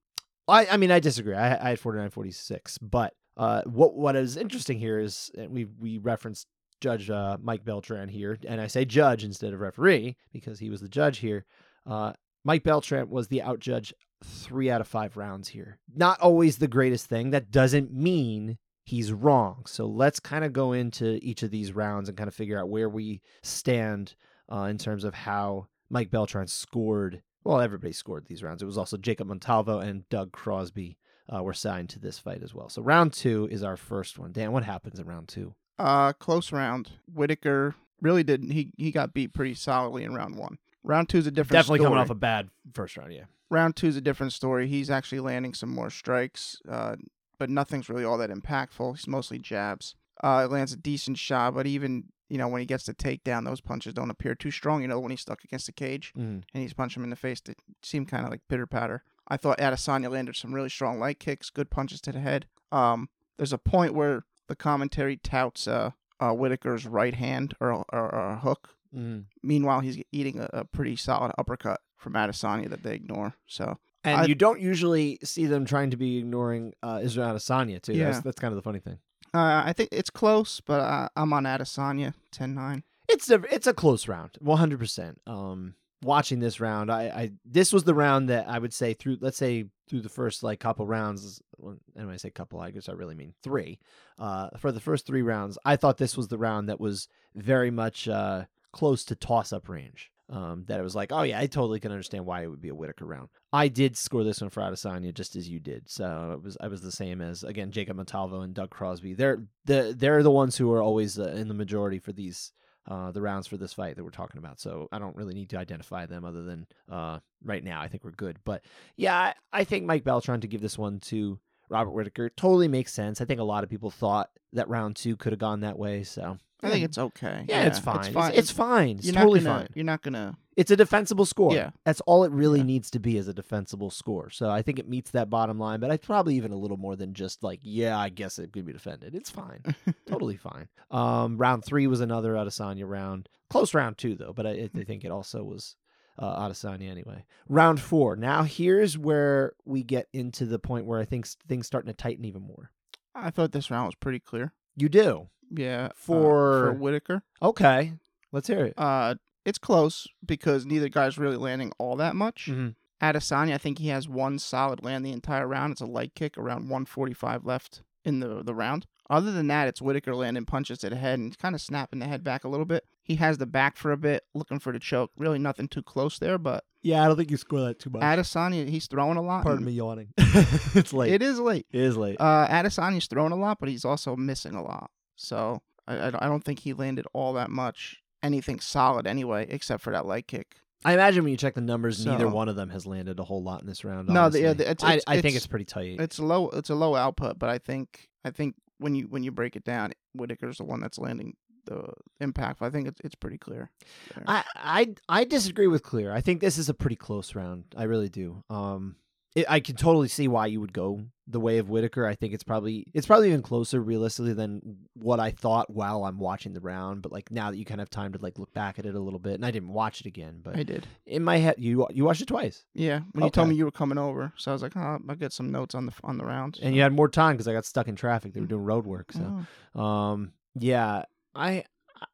[0.47, 1.33] I, I mean, I disagree.
[1.33, 5.97] I, I had 49 46, but uh, what what is interesting here is we we
[5.97, 6.47] referenced
[6.81, 10.81] Judge uh, Mike Beltran here, and I say judge instead of referee because he was
[10.81, 11.45] the judge here.
[11.85, 15.79] Uh, Mike Beltran was the out judge three out of five rounds here.
[15.93, 17.31] Not always the greatest thing.
[17.31, 19.63] That doesn't mean he's wrong.
[19.65, 22.69] So let's kind of go into each of these rounds and kind of figure out
[22.69, 24.15] where we stand
[24.51, 27.21] uh, in terms of how Mike Beltran scored.
[27.45, 28.63] Well, everybody scored these rounds.
[28.63, 30.97] It was also Jacob Montalvo and Doug Crosby
[31.33, 32.69] uh, were signed to this fight as well.
[32.69, 34.31] So round two is our first one.
[34.31, 35.53] Dan, what happens in round two?
[35.77, 36.91] Uh, close round.
[37.13, 38.49] Whittaker really didn't.
[38.49, 40.57] He he got beat pretty solidly in round one.
[40.83, 41.63] Round two is a different.
[41.65, 41.77] Story.
[41.77, 43.25] Definitely coming off a bad first round, yeah.
[43.49, 44.67] round two is a different story.
[44.67, 46.95] He's actually landing some more strikes, uh,
[47.37, 48.97] but nothing's really all that impactful.
[48.97, 49.95] He's mostly jabs.
[50.23, 53.61] Uh, lands a decent shot, but even you know when he gets the takedown, those
[53.61, 54.81] punches don't appear too strong.
[54.81, 56.43] You know when he's stuck against the cage Mm.
[56.53, 59.03] and he's punching him in the face, they seem kind of like pitter patter.
[59.27, 62.45] I thought Adesanya landed some really strong light kicks, good punches to the head.
[62.71, 67.85] Um, there's a point where the commentary touts uh, uh Whittaker's right hand or, or,
[68.15, 68.69] or a hook.
[68.95, 69.25] Mm.
[69.43, 73.33] Meanwhile, he's eating a, a pretty solid uppercut from Adesanya that they ignore.
[73.47, 77.81] So And I- you don't usually see them trying to be ignoring uh, Israel Adesanya,
[77.81, 77.97] too.
[77.97, 78.21] That's, Yeah.
[78.23, 78.99] that's kind of the funny thing.
[79.35, 82.83] Uh, I think it's close, but uh, I'm on Adesanya 10-9.
[83.07, 85.21] It's a it's a close round, one hundred percent.
[85.27, 89.17] Um, watching this round, I, I this was the round that I would say through.
[89.21, 91.39] Let's say through the first like couple rounds.
[91.61, 93.79] And when I say couple, I guess I really mean three.
[94.17, 97.69] Uh, for the first three rounds, I thought this was the round that was very
[97.69, 100.11] much uh close to toss up range.
[100.27, 102.69] Um, that it was like, oh yeah, I totally can understand why it would be
[102.69, 103.29] a Whittaker round.
[103.53, 106.67] I did score this one for Adesanya just as you did, so it was I
[106.67, 109.13] was the same as again Jacob Montalvo and Doug Crosby.
[109.13, 112.51] They're the they're the ones who are always uh, in the majority for these
[112.87, 114.59] uh, the rounds for this fight that we're talking about.
[114.59, 117.81] So I don't really need to identify them other than uh, right now.
[117.81, 118.37] I think we're good.
[118.45, 118.63] But
[118.95, 122.93] yeah, I, I think Mike Beltran to give this one to Robert Whittaker totally makes
[122.93, 123.21] sense.
[123.21, 126.03] I think a lot of people thought that round two could have gone that way.
[126.03, 127.45] So I think it's okay.
[127.47, 127.99] yeah, it's fine.
[128.05, 128.31] It's fine.
[128.33, 128.97] It's, fine.
[128.97, 129.69] It's You're totally not gonna, fine.
[129.75, 130.37] You're not gonna.
[130.55, 131.53] It's a defensible score.
[131.53, 131.71] Yeah.
[131.83, 132.65] That's all it really Yeah.
[132.65, 134.29] needs to be is a defensible score.
[134.29, 136.95] So I think it meets that bottom line, but I probably even a little more
[136.95, 139.15] than just like, yeah, I guess it could be defended.
[139.15, 139.61] It's fine.
[140.07, 140.69] totally fine.
[140.91, 143.27] Um, round three was another Adesanya round.
[143.49, 145.75] Close round two though, but I, I think it also was
[146.17, 147.25] uh, Adesanya anyway.
[147.49, 148.15] Round four.
[148.15, 152.23] Now here's where we get into the point where I think things starting to tighten
[152.25, 152.71] even more.
[153.13, 154.53] I thought this round was pretty clear.
[154.77, 155.29] You do.
[155.51, 157.93] Yeah, uh, For- for Whittaker, Okay.
[158.31, 158.73] Let's hear it.
[158.77, 162.47] uh, it's close because neither guy's really landing all that much.
[162.51, 162.75] Mhm.
[163.01, 165.71] Adesanya, I think he has one solid land the entire round.
[165.73, 168.85] It's a light kick around 145 left in the the round.
[169.09, 172.07] Other than that, it's Whittaker landing punches to the head and kind of snapping the
[172.07, 172.85] head back a little bit.
[173.03, 175.11] He has the back for a bit, looking for the choke.
[175.15, 178.01] Really nothing too close there, but Yeah, I don't think you score that too much.
[178.01, 179.43] Adesanya, he's throwing a lot.
[179.43, 180.07] Pardon and me yawning.
[180.17, 181.13] it's late.
[181.13, 181.67] It is late.
[181.71, 182.17] it is late.
[182.19, 184.89] Uh, Adesanya's throwing a lot, but he's also missing a lot.
[185.15, 189.91] So I, I don't- think he landed all that much, anything solid anyway, except for
[189.91, 190.57] that leg kick.
[190.83, 193.41] I imagine when you check the numbers, neither one of them has landed a whole
[193.41, 194.07] lot in this round.
[194.09, 195.99] No, the- yeah, the- it's- I, it's- I think it's- it's pretty tight.
[195.99, 196.49] It's low.
[196.49, 199.63] It's a low output, but I think I think when you when you break it
[199.63, 202.61] down, Whittaker's the one that's landing the impact.
[202.61, 203.71] I think it's it's pretty clear.
[204.13, 204.23] there.
[204.27, 206.11] I, I I disagree with Clear.
[206.11, 207.65] I think this is a pretty close round.
[207.75, 208.43] I really do.
[208.51, 208.97] Um,
[209.35, 212.05] it, I can totally see why you would go the way of Whittaker.
[212.05, 216.19] I think it's probably it's probably even closer realistically than what I thought while I'm
[216.19, 217.01] watching the round.
[217.01, 218.95] But like now that you kind of have time to like look back at it
[218.95, 220.87] a little bit, and I didn't watch it again, but I did.
[221.05, 223.71] in my head, you you watched it twice, Yeah, when you told me you were
[223.71, 226.25] coming over, so I was like, oh, I'll get some notes on the on the
[226.25, 226.59] round.
[226.61, 228.33] and you had more time because I got stuck in traffic.
[228.33, 229.45] They were doing road work, so.
[229.75, 229.81] Oh.
[229.81, 231.65] Um, yeah, I,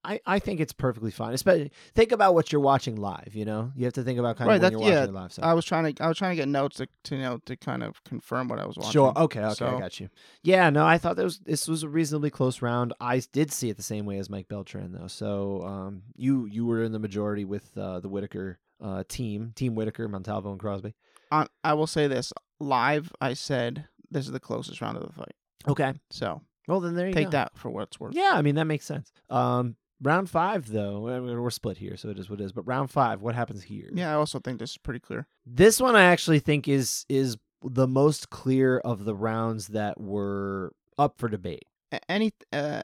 [0.04, 1.34] I, I think it's perfectly fine.
[1.34, 3.32] Especially think about what you're watching live.
[3.34, 5.20] You know, you have to think about kind Right, of when you're yeah, watching it
[5.20, 5.34] live.
[5.34, 5.44] So.
[5.44, 7.56] I was trying to I was trying to get notes to, to you know to
[7.56, 8.92] kind of confirm what I was watching.
[8.92, 9.14] Sure.
[9.16, 9.44] Okay.
[9.44, 9.66] Okay.
[9.66, 10.10] I got you.
[10.44, 10.70] Yeah.
[10.70, 12.94] No, I thought that was this was a reasonably close round.
[13.00, 15.08] I did see it the same way as Mike Beltran though.
[15.08, 19.76] So um, you you were in the majority with uh, the Whittaker uh, team, Team
[19.76, 20.96] Whittaker, Montalvo, and Crosby.
[21.32, 23.12] On, I will say this live.
[23.22, 25.36] I said this is the closest round of the fight.
[25.68, 25.94] Okay.
[26.10, 26.42] So
[26.72, 27.32] Well, then there you take go.
[27.32, 28.16] that for what it's worth.
[28.16, 29.12] Yeah, I mean that makes sense.
[29.30, 32.52] Um, round five though, I mean, we're split here, so it is what it is.
[32.54, 33.90] But round five, what happens here?
[33.94, 35.28] Yeah, I also think this is pretty clear.
[35.46, 40.72] This one I actually think is is the most clear of the rounds that were
[40.98, 41.66] up for debate.
[41.92, 42.82] A- Any uh,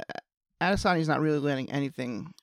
[0.62, 2.34] Adesanya's not really landing anything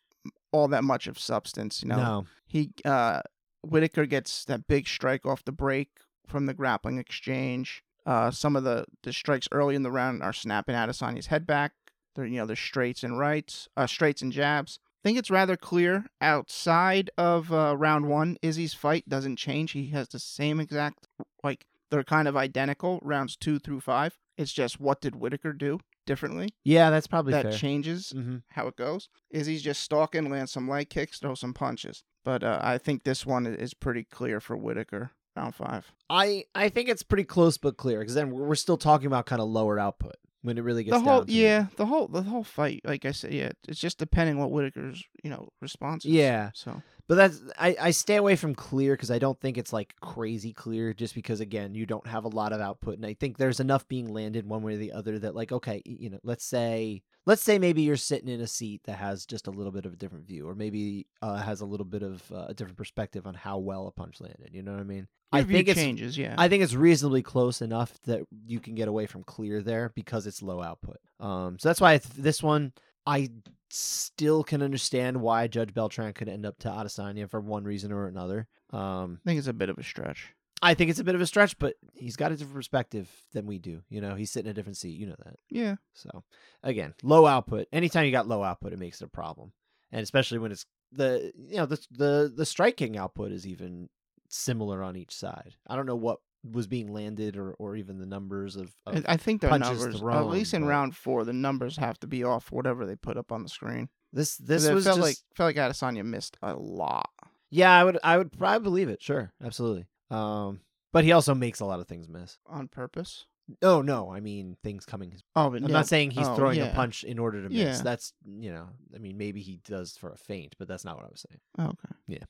[0.53, 1.83] all that much of substance.
[1.83, 2.27] You know, No.
[2.47, 3.21] he uh,
[3.63, 5.91] Whittaker gets that big strike off the break
[6.27, 7.84] from the grappling exchange.
[8.07, 11.73] Uh, some of the, the strikes early in the round are snapping Adesanya's head back.
[12.15, 14.79] They're you know they're straights and rights, uh, straights and jabs.
[15.05, 18.37] I think it's rather clear outside of uh, round one.
[18.43, 19.73] Izzy's fight doesn't change.
[19.73, 21.07] He has the same exact
[21.43, 24.17] like they're kind of identical rounds two through five.
[24.37, 27.53] It's just what did Whittaker do differently Yeah, that's probably that fair.
[27.53, 29.09] changes hmm how it goes.
[29.31, 32.03] Izzy's just stalking, land some light kicks, throw some punches.
[32.25, 35.11] But uh, I think this one is pretty clear for Whittaker.
[35.37, 35.91] Round five.
[36.09, 39.27] I I think it's pretty close but clear because then we're we're still talking about
[39.27, 41.37] kind of lower output when it really gets the whole down to it.
[41.37, 42.83] yeah, the whole the whole fight.
[42.85, 46.05] Like I said, yeah, it's just depending what Whittaker's you know response.
[46.05, 46.13] Is.
[46.13, 46.51] Yeah.
[46.55, 49.95] So But that's I, I stay away from clear because I don't think it's like
[50.01, 53.37] crazy clear just because again you don't have a lot of output and I think
[53.37, 56.45] there's enough being landed one way or the other that like okay you know let's
[56.45, 59.85] say let's say maybe you're sitting in a seat that has just a little bit
[59.85, 62.79] of a different view or maybe uh, has a little bit of uh, a different
[62.79, 65.57] perspective on how well a punch landed you know what I mean I Your view
[65.57, 66.17] think it changes.
[66.17, 66.37] Yeah.
[66.39, 70.29] I think it's reasonably close enough that you can get away from clear there because
[70.29, 70.99] it's low output.
[71.19, 72.73] Um, so that's why I th- this one
[73.07, 73.31] I
[73.71, 78.07] still can understand why Judge Beltran could end up to Adesanya for one reason or
[78.07, 78.47] another.
[78.71, 80.35] Um, I think it's a bit of a stretch.
[80.63, 83.47] I think it's a bit of a stretch, but he's got a different perspective than
[83.47, 83.83] we do.
[83.91, 84.99] You know, he's sitting in a different seat.
[84.99, 85.37] You know that.
[85.51, 85.77] Yeah.
[85.93, 86.25] So
[86.63, 87.69] again, low output.
[87.73, 89.53] Anytime you got low output, it makes it a problem,
[89.93, 93.91] and especially when it's the you know the the the striking output is even
[94.29, 95.55] similar on each side.
[95.67, 98.73] I don't know what was being landed or or even the numbers of.
[98.87, 101.99] I- of I think the numbers, at least in but- round four, the numbers have
[102.01, 103.89] to be off whatever they put up on the screen.
[104.13, 107.11] this this it was felt just like felt like Adesanya missed a lot.
[107.51, 107.73] yeah.
[107.73, 109.03] I would I would probably believe it.
[109.03, 109.87] Sure, absolutely.
[110.11, 110.61] Um,
[110.93, 112.39] but he also makes a lot of things miss.
[112.47, 113.25] on purpose.
[113.63, 114.11] No, no.
[114.13, 115.11] I mean things coming.
[115.11, 116.73] his- Oh, but I'm not saying he's Oh, throwing yeah.
[116.73, 117.59] a punch in order to miss.
[117.79, 117.83] Yeah.
[117.83, 118.69] That's you know.
[118.95, 121.41] I mean, maybe he does for a feint, but that's not what I was saying.
[121.59, 121.95] Oh, okay.
[122.07, 122.25] Yeah.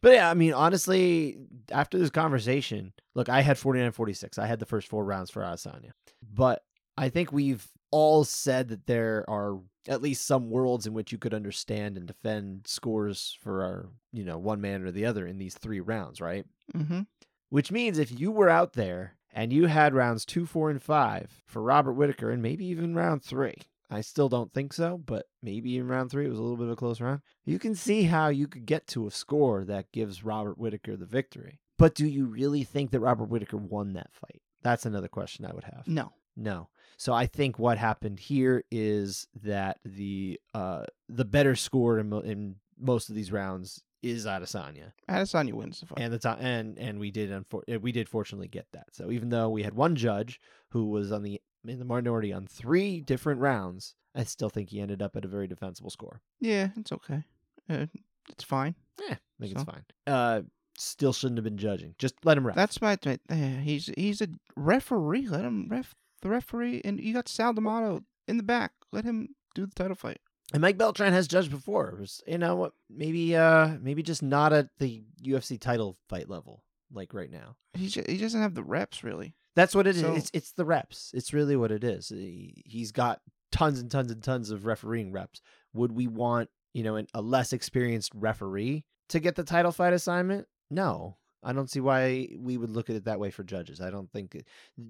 [0.00, 1.36] But yeah, I mean, honestly,
[1.70, 4.38] after this conversation, look, I had 49 46.
[4.38, 5.90] I had the first four rounds for Adesanya.
[6.22, 6.62] But
[6.96, 11.18] I think we've all said that there are at least some worlds in which you
[11.18, 15.38] could understand and defend scores for our, you know, one man or the other in
[15.38, 16.46] these three rounds, right?
[16.74, 17.02] Mm-hmm.
[17.50, 21.42] Which means if you were out there and you had rounds two, four, and five
[21.46, 23.54] for Robert Whittaker and maybe even round three,
[23.90, 26.66] I still don't think so, but maybe in round three it was a little bit
[26.66, 27.20] of a close round.
[27.44, 31.06] You can see how you could get to a score that gives Robert Whittaker the
[31.06, 31.60] victory.
[31.78, 34.40] But do you really think that Robert Whittaker won that fight?
[34.62, 35.86] That's another question I would have.
[35.86, 36.12] No.
[36.34, 36.70] No.
[36.96, 42.20] So I think what happened here is that the uh the better score in, mo-
[42.20, 45.98] in most of these rounds is Adesanya Adesanya wins the fight.
[46.00, 48.86] and the time and and we did unfor- uh, we did fortunately get that.
[48.92, 50.40] So even though we had one judge
[50.70, 54.80] who was on the in the minority on three different rounds, I still think he
[54.80, 56.20] ended up at a very defensible score.
[56.40, 57.24] yeah, it's okay.
[57.68, 57.86] Uh,
[58.30, 58.74] it's fine.
[59.00, 59.62] Yeah, I think So?
[59.62, 59.84] it's fine.
[60.06, 60.42] Uh,
[60.78, 61.94] still shouldn't have been judging.
[61.98, 62.54] Just let him ref.
[62.56, 62.96] That's my.
[63.04, 65.26] my uh, he's he's a referee.
[65.28, 68.72] Let him ref the referee, and you got Sal D'Amato in the back.
[68.92, 70.18] Let him do the title fight.
[70.52, 71.96] And Mike Beltran has judged before.
[71.98, 72.72] Was, you know what?
[72.90, 77.56] Maybe uh maybe just not at the UFC title fight level like right now.
[77.74, 79.34] He ju- he doesn't have the reps really.
[79.54, 80.02] That's what it is.
[80.02, 81.10] So- It's it's the reps.
[81.14, 82.08] It's really what it is.
[82.10, 83.20] He, he's got
[83.52, 85.40] tons and tons and tons of refereeing reps.
[85.74, 89.92] Would we want, you know, an, a less experienced referee to get the title fight
[89.94, 90.46] assignment?
[90.70, 91.16] No.
[91.46, 93.80] I don't see why we would look at it that way for judges.
[93.80, 94.44] I don't think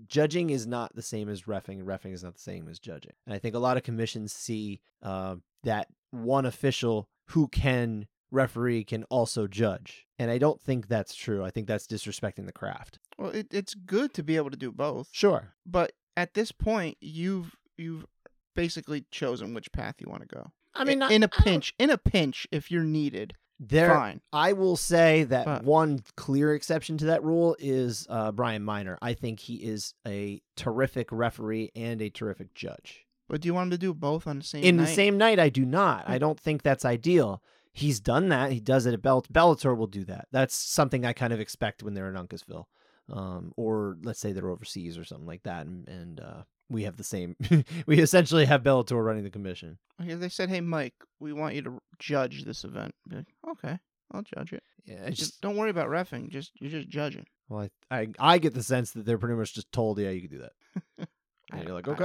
[0.08, 3.12] judging is not the same as refing, and refing is not the same as judging.
[3.26, 8.84] And I think a lot of commissions see uh, that one official who can referee
[8.84, 10.06] can also judge.
[10.18, 11.44] And I don't think that's true.
[11.44, 12.98] I think that's disrespecting the craft.
[13.18, 15.52] Well, it, it's good to be able to do both, Sure.
[15.64, 18.06] but at this point, you've you've
[18.54, 20.50] basically chosen which path you want to go.
[20.74, 23.34] I mean, in, I- in a I don't- pinch, in a pinch, if you're needed,
[23.58, 24.20] There, fine.
[24.32, 28.98] I will say that one clear exception to that rule is uh, Bryan Miner.
[29.00, 33.06] I think he is a terrific referee and a terrific judge.
[33.28, 34.68] But do you want him to do both on the same night?
[34.68, 34.84] In night?
[34.86, 36.08] the same night, I do not.
[36.08, 36.18] I Hmm.
[36.20, 37.42] don't think that's ideal.
[37.72, 38.52] He's done that.
[38.52, 39.76] He does it at Bell- Bellator.
[39.76, 40.28] Will do that.
[40.32, 42.66] That's something I kind of expect when they're in Uncasville,
[43.10, 46.96] um, or let's say they're overseas or something like that, and, and uh, we have
[46.96, 47.36] the same.
[47.86, 49.78] we essentially have Bellator running the commission.
[50.00, 53.78] Okay, They said, "Hey, Mike, we want you to judge this event." Be like, okay,
[54.12, 54.62] I'll judge it.
[54.84, 56.28] Yeah, Just just don't worry about refing.
[56.28, 57.26] Just you're just judging.
[57.48, 60.20] well, I, I I get the sense that they're pretty much just told, yeah, you
[60.28, 61.08] can do that.
[61.52, 62.04] And you're like, okay.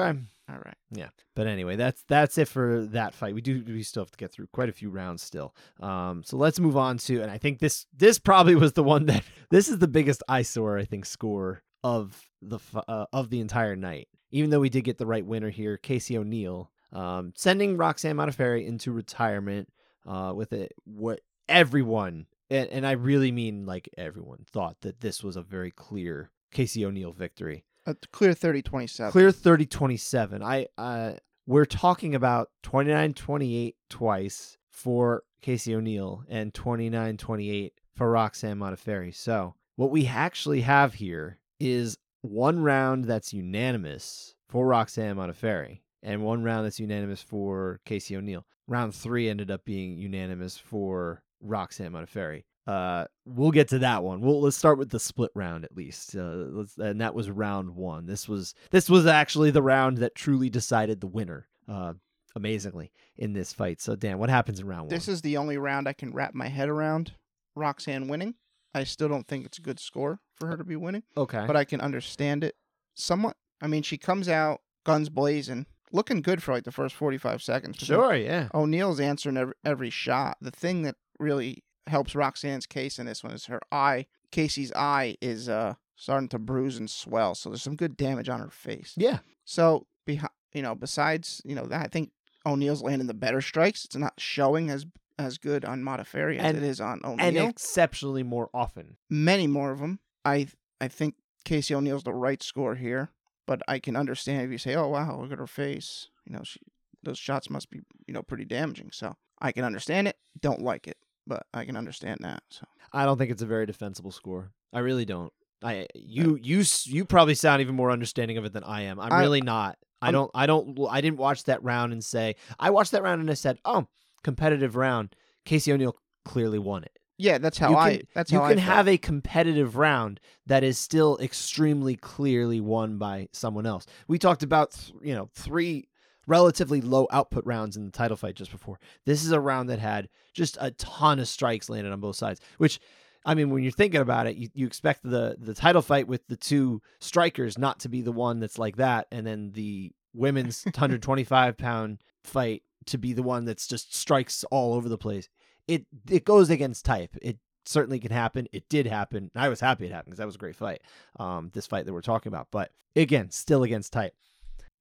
[0.50, 0.78] all right.
[0.92, 1.10] Yeah.
[1.36, 3.34] But anyway, that's that's it for that fight.
[3.34, 5.56] We do we still have to get through quite a few rounds still.
[5.80, 9.08] Um so let's move on to and I think this this probably was the one
[9.08, 13.76] that this is the biggest eyesore I think score of the uh, of the entire
[13.76, 14.08] night.
[14.32, 18.66] Even though we did get the right winner here, Casey O'Neill, um sending Roxanne Modafferi
[18.66, 19.70] into retirement
[20.06, 25.24] uh with it what everyone and, and I really mean like everyone thought that this
[25.24, 27.66] was a very clear Casey O'Neill victory.
[27.86, 29.12] A clear 30-27.
[29.12, 30.44] Clear 30 27.
[30.44, 31.14] I uh
[31.48, 39.14] we're talking about 29 28 twice for Casey O'Neill and 29 28 for Roxanne Modafferi.
[39.16, 46.24] So, what we actually have here is one round that's unanimous for Roxanne Modafferi and
[46.24, 48.46] one round that's unanimous for Casey O'Neill.
[48.68, 52.44] Round 3 ended up being unanimous for Roxanne Modafferi.
[52.68, 54.22] Uh, we'll get to that one.
[54.22, 56.16] We'll let's start with the split round at least.
[56.16, 58.06] Uh, let's, and that was round one.
[58.06, 61.48] This was this was actually the round that truly decided the winner.
[61.68, 61.94] Uh,
[62.36, 63.82] amazingly in this fight.
[63.82, 65.00] So Dan, what happens in round This one?
[65.00, 67.14] This is the only round I can wrap my head around.
[67.56, 68.36] Roxanne winning.
[68.74, 71.44] I still don't think it's a good score for her to be winning, okay.
[71.46, 72.56] but I can understand it
[72.94, 73.38] somewhat.
[73.62, 77.78] I mean, she comes out guns blazing, looking good for like the first 45 seconds.
[77.78, 78.50] sure, yeah.
[78.54, 80.38] O'Neill's answering every, every shot.
[80.42, 84.06] The thing that really helps Roxanne's case in this one is her eye.
[84.32, 88.40] Casey's eye is uh starting to bruise and swell, so there's some good damage on
[88.40, 88.94] her face.
[88.98, 89.20] Yeah.
[89.46, 92.12] So, behi- you know, besides you know that, I think
[92.46, 93.86] O'Neill's landing the better strikes.
[93.86, 94.86] It's not showing as
[95.22, 98.98] as good on Modafferi as And- it is on O'Neill, And exceptionally more often.
[99.10, 100.00] Many more of them.
[100.26, 100.48] I
[100.80, 101.16] I think
[101.46, 103.12] Casey O'Neill's the right score here,
[103.48, 106.42] but I can understand if you say, "Oh wow, look at her face." You know,
[106.44, 106.60] she
[107.04, 108.90] those shots must be you know pretty damaging.
[108.92, 110.18] So I can understand it.
[110.40, 112.44] Don't like it, but I can understand that.
[112.50, 114.52] So I don't think it's a very defensible score.
[114.74, 115.32] I really don't.
[115.64, 119.00] I you you you probably sound even more understanding of it than I am.
[119.00, 119.78] I'm I- really not.
[120.04, 123.22] I don't I don't I didn't watch that round and say I watched that round
[123.22, 123.88] and I said, "Oh,
[124.24, 125.16] competitive round.
[125.46, 125.96] Casey O'Neill
[126.26, 127.98] clearly won it." Yeah, that's how You I.
[127.98, 132.60] can- That's you how can I have a competitive round that is still extremely clearly
[132.60, 133.86] won by someone else.
[134.08, 135.88] We talked about th- you know three
[136.28, 138.80] relatively low output rounds in the title fight just before.
[139.06, 142.40] This is a round that had just a ton of strikes landed on both sides,
[142.58, 142.80] which
[143.26, 146.26] I mean when you're thinking about it, you, you expect the the title fight with
[146.28, 150.64] the two strikers not to be the one that's like that and then the women's
[150.66, 155.30] 125 pound fight to be the one that's just strikes all over the place.
[155.68, 157.16] It it goes against type.
[157.22, 158.48] It certainly can happen.
[158.52, 159.32] It did happen.
[159.36, 160.82] I was happy it happened because that was a great fight.
[161.20, 164.14] Um, this fight that we're talking about, but again, still against type.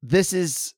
[0.03, 0.73] This is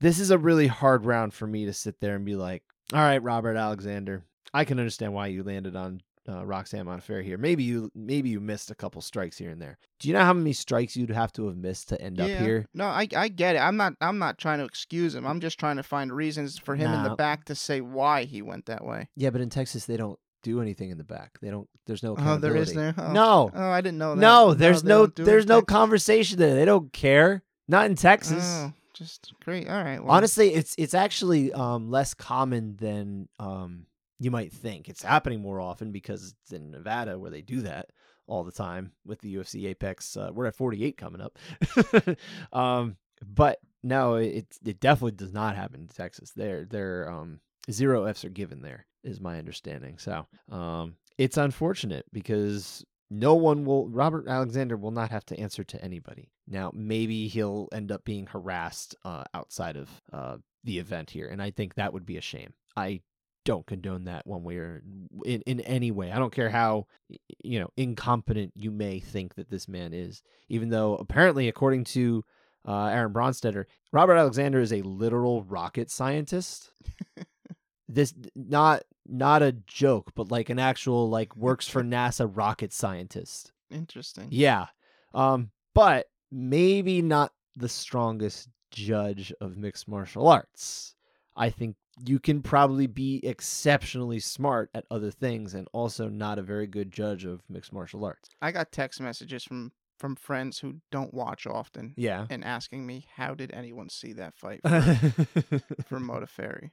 [0.00, 3.00] this is a really hard round for me to sit there and be like, all
[3.00, 7.38] right, Robert Alexander, I can understand why you landed on uh, Roxanne Modafferi here.
[7.38, 9.78] Maybe you maybe you missed a couple strikes here and there.
[9.98, 12.66] Do you know how many strikes you'd have to have missed to end up here?
[12.74, 13.60] No, I I get it.
[13.60, 15.26] I'm not I'm not trying to excuse him.
[15.26, 18.42] I'm just trying to find reasons for him in the back to say why he
[18.42, 19.08] went that way.
[19.16, 21.38] Yeah, but in Texas they don't do anything in the back.
[21.40, 21.68] They don't.
[21.86, 22.16] There's no.
[22.18, 22.94] Oh, there is there.
[22.98, 23.12] Oh.
[23.12, 24.20] No, Oh, I didn't know that.
[24.20, 24.54] no.
[24.54, 25.06] There's no.
[25.06, 25.72] do it There's no Texas?
[25.74, 26.54] conversation there.
[26.54, 27.42] They don't care.
[27.68, 28.44] Not in Texas.
[28.44, 29.68] Oh, just great.
[29.68, 30.02] All right.
[30.02, 33.86] Well, Honestly, it's it's actually um, less common than um,
[34.22, 34.88] you might think.
[34.88, 37.90] It's happening more often because it's in Nevada where they do that
[38.28, 40.16] all the time with the UFC Apex.
[40.16, 41.38] Uh, we're at 48 coming up,
[42.52, 42.96] um,
[43.26, 46.30] but no, it it definitely does not happen in Texas.
[46.36, 49.98] There, there, um, zero Fs are given there, is my understanding.
[49.98, 55.62] So, um, it's unfortunate because no one will robert alexander will not have to answer
[55.62, 61.10] to anybody now maybe he'll end up being harassed uh, outside of uh, the event
[61.10, 63.02] here and i think that would be a shame i
[63.44, 64.82] don't condone that one way or
[65.24, 66.86] in, in any way i don't care how
[67.42, 72.24] you know incompetent you may think that this man is even though apparently according to
[72.66, 76.72] uh, aaron bronsteter robert alexander is a literal rocket scientist
[77.88, 83.52] this not not a joke but like an actual like works for nasa rocket scientist
[83.72, 84.28] interesting.
[84.30, 84.66] yeah.
[85.14, 90.94] Um, but maybe not the strongest judge of mixed martial arts.
[91.36, 96.42] I think you can probably be exceptionally smart at other things and also not a
[96.42, 98.30] very good judge of mixed martial arts.
[98.40, 102.26] I got text messages from from friends who don't watch often Yeah.
[102.28, 104.94] and asking me how did anyone see that fight yeah.
[105.86, 106.70] for Modafferi.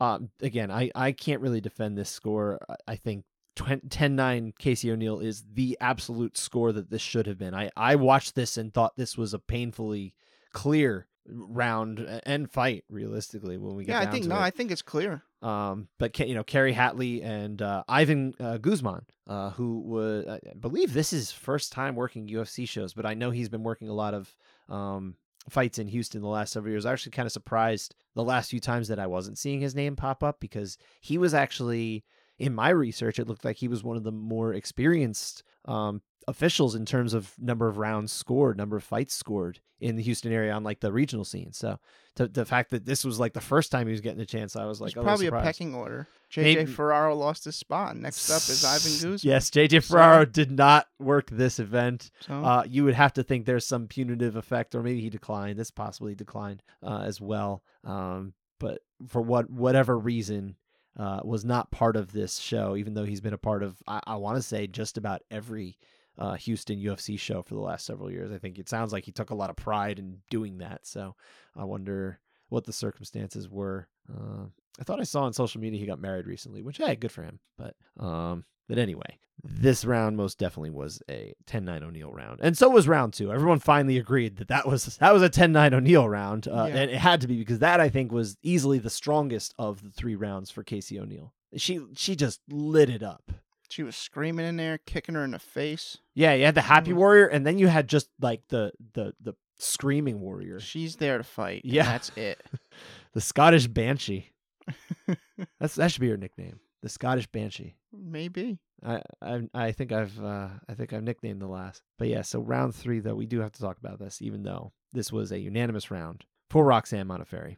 [0.00, 2.58] Um, again, I, I can't really defend this score.
[2.68, 3.24] I- I think
[3.56, 7.54] 10 9 Casey O'Neill is the absolute score that this should have been.
[7.54, 10.14] I, I watched this and thought this was a painfully
[10.52, 14.40] clear round and fight realistically when we get Yeah, I think no, it.
[14.40, 15.22] I think it's clear.
[15.40, 20.40] Um, but you know, Kerry Hatley and uh, Ivan uh, Guzman, uh, who would I
[20.58, 23.94] believe this is first time working UFC shows, but I know he's been working a
[23.94, 24.34] lot of
[24.68, 25.16] um,
[25.48, 26.86] fights in Houston the last several years.
[26.86, 29.74] I was actually kind of surprised the last few times that I wasn't seeing his
[29.74, 32.04] name pop up because he was actually
[32.38, 33.18] in my research.
[33.18, 37.32] It looked like he was one of the more experienced um, officials in terms of
[37.38, 40.92] number of rounds scored, number of fights scored in the Houston area on like the
[40.92, 41.52] regional scene.
[41.52, 41.80] So
[42.14, 44.54] to, the fact that this was like the first time he was getting a chance,
[44.54, 45.44] I was like, It's probably a surprised.
[45.44, 46.06] pecking order.
[46.32, 47.96] JJ Maybe- Ferraro lost his spot.
[47.96, 49.18] Next up is Ivan Guzman.
[49.28, 52.10] Yes, JJ So- Ferraro did not work this event.
[52.20, 55.58] So Uh, you would have to think there's some punitive effect, or maybe he declined.
[55.58, 57.64] This possibly declined uh, as well.
[57.84, 60.54] Um, but for what whatever reason,
[60.98, 64.00] uh, was not part of this show, even though he's been a part of, I,
[64.06, 65.78] I want to say, just about every
[66.18, 68.30] uh, Houston UFC show for the last several years.
[68.30, 70.86] I think it sounds like he took a lot of pride in doing that.
[70.86, 71.16] So
[71.56, 73.88] I wonder what the circumstances were.
[74.10, 74.44] Uh,
[74.78, 77.22] I thought I saw on social media he got married recently, which hey, good for
[77.22, 77.38] him.
[77.56, 82.68] But um, but anyway, this round most definitely was a 10-9 O'Neill round, and so
[82.68, 83.32] was round two.
[83.32, 86.76] Everyone finally agreed that that was that was a 10-9 O'Neill round, uh, Yeah.
[86.76, 89.90] and it had to be because that I think was easily the strongest of the
[89.90, 91.32] three rounds for Casey O'Neill.
[91.56, 93.32] She she just lit it up.
[93.68, 95.96] she was screaming in there, kicking her in the face.
[96.14, 96.96] Yeah, you had the happy Mm.
[96.96, 101.24] warrior, and then you had just like the the the screaming warrior, She's there to
[101.24, 101.64] fight.
[101.64, 101.84] and Yeah.
[101.84, 102.42] that's it.
[103.14, 104.32] the Scottish banshee.
[105.58, 107.74] That's that should be her nickname, the Scottish banshee.
[107.92, 108.58] Maybe.
[108.84, 111.82] I I I think I've uh, I think I've nicknamed the last.
[111.98, 114.72] But yeah, so round three though we do have to talk about this, even though
[114.92, 117.56] this was a unanimous round for Roxanne Modafferi.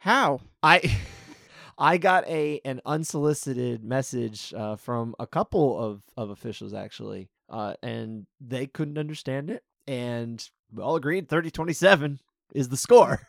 [0.00, 0.40] How?
[0.62, 0.98] I
[1.78, 7.74] I got a an unsolicited message uh, from a couple of of officials actually, uh,
[7.82, 12.18] and they couldn't understand it, and we all agreed 30-27
[12.52, 13.28] is the score.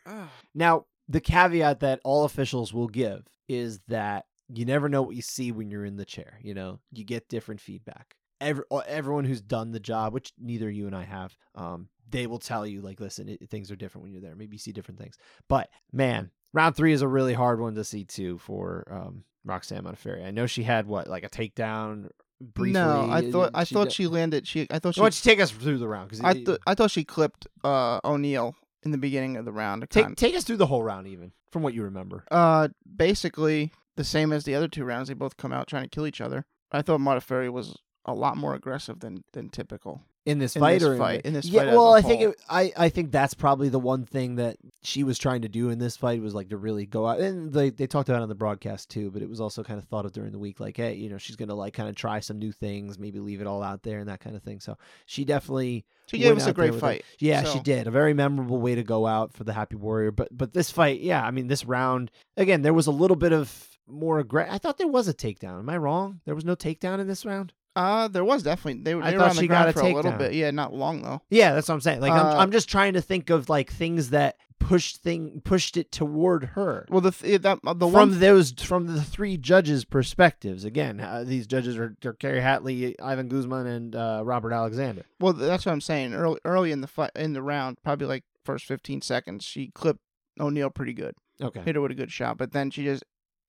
[0.56, 5.22] Now, the caveat that all officials will give is that you never know what you
[5.22, 6.40] see when you're in the chair.
[6.42, 8.16] You know, you get different feedback.
[8.42, 12.38] Every, everyone who's done the job, which neither you and I have, um, they will
[12.40, 14.36] tell you like, listen, it, things are different when you're there.
[14.36, 15.16] Maybe you see different things.
[15.48, 19.84] But man, round three is a really hard one to see too for um, Roxanne
[19.84, 20.26] Modafferi.
[20.26, 22.10] I know she had what like a takedown
[22.42, 22.74] briefly.
[22.74, 24.46] no, I thought I She thought did- she landed.
[24.48, 26.10] She I thought she Why don't you take us through the round?
[26.10, 29.90] Because I th- I thought she clipped uh O'Neill in the beginning of the round.
[29.90, 32.26] take take us through the whole round, even from what you remember.
[32.30, 32.68] uh
[32.98, 35.08] basically the same as the other two rounds.
[35.08, 36.46] They both come out trying to kill each other.
[36.72, 40.02] I thought Modafferi was a lot more aggressive than than typical.
[40.28, 42.22] in this in fight this or fight- the, in this yeah fight well i think
[42.22, 45.70] it, i i think that's probably the one thing that she was trying to do
[45.70, 48.24] in this fight was like to really go out and they they talked about it
[48.24, 50.60] on the broadcast too but it was also kind of thought of during the week
[50.60, 53.42] like hey you know she's gonna like kind of try some new things maybe leave
[53.42, 54.78] it all out there and that kind of thing so
[55.08, 57.04] she definitely She gave us a great fight.
[57.20, 57.88] yeah, she did.
[57.88, 60.12] A very memorable way to go out for the Happy Warrior.
[60.12, 63.32] But but this fight, yeah, I mean this round again, there was a little bit
[63.34, 64.54] of more aggressive.
[64.54, 65.60] I thought there was a takedown.
[65.60, 66.22] Am I wrong?
[66.26, 67.54] There was no takedown in this round.
[67.76, 69.70] Uh, there was definitely they, were- I they were thought on the she got ground
[69.70, 70.18] a for a little takedown.
[70.18, 70.34] bit.
[70.34, 71.22] Yeah, not long though.
[71.30, 72.00] Yeah, that's what I'm saying.
[72.00, 75.76] Like I'm Uh, I'm just trying to think of like things that pushed thing pushed
[75.76, 76.86] it toward her.
[76.90, 80.64] Well, the th- that uh, the from one those from the three judges' perspectives.
[80.64, 85.04] Again, uh, these judges are, are Kerry Hatley, Ivan Guzman, and uh, Robert Alexander.
[85.20, 86.14] well that's what I'm saying.
[86.14, 90.00] Early early in the fight in the round, probably like first 15 seconds, she clipped
[90.40, 91.16] O'Neill pretty good.
[91.42, 91.60] Okay.
[91.66, 93.04] Hit her with a good shot, but then she just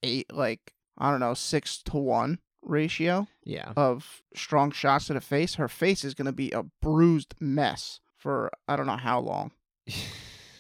[0.07, 3.73] ate like I don't know six to one ratio Yeah.
[3.77, 5.55] of strong shots to the face.
[5.57, 9.53] Her face is gonna be a bruised mess for I don't know how long.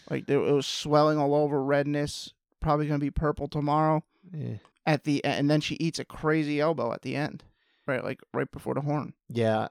[0.09, 2.32] Like it was swelling all over, redness.
[2.61, 4.05] Probably gonna be purple tomorrow.
[4.32, 4.59] Yeah.
[4.86, 7.42] At the and then she eats a crazy elbow at the end,
[7.88, 8.05] right?
[8.05, 9.14] Like right before the horn.
[9.28, 9.66] Yeah,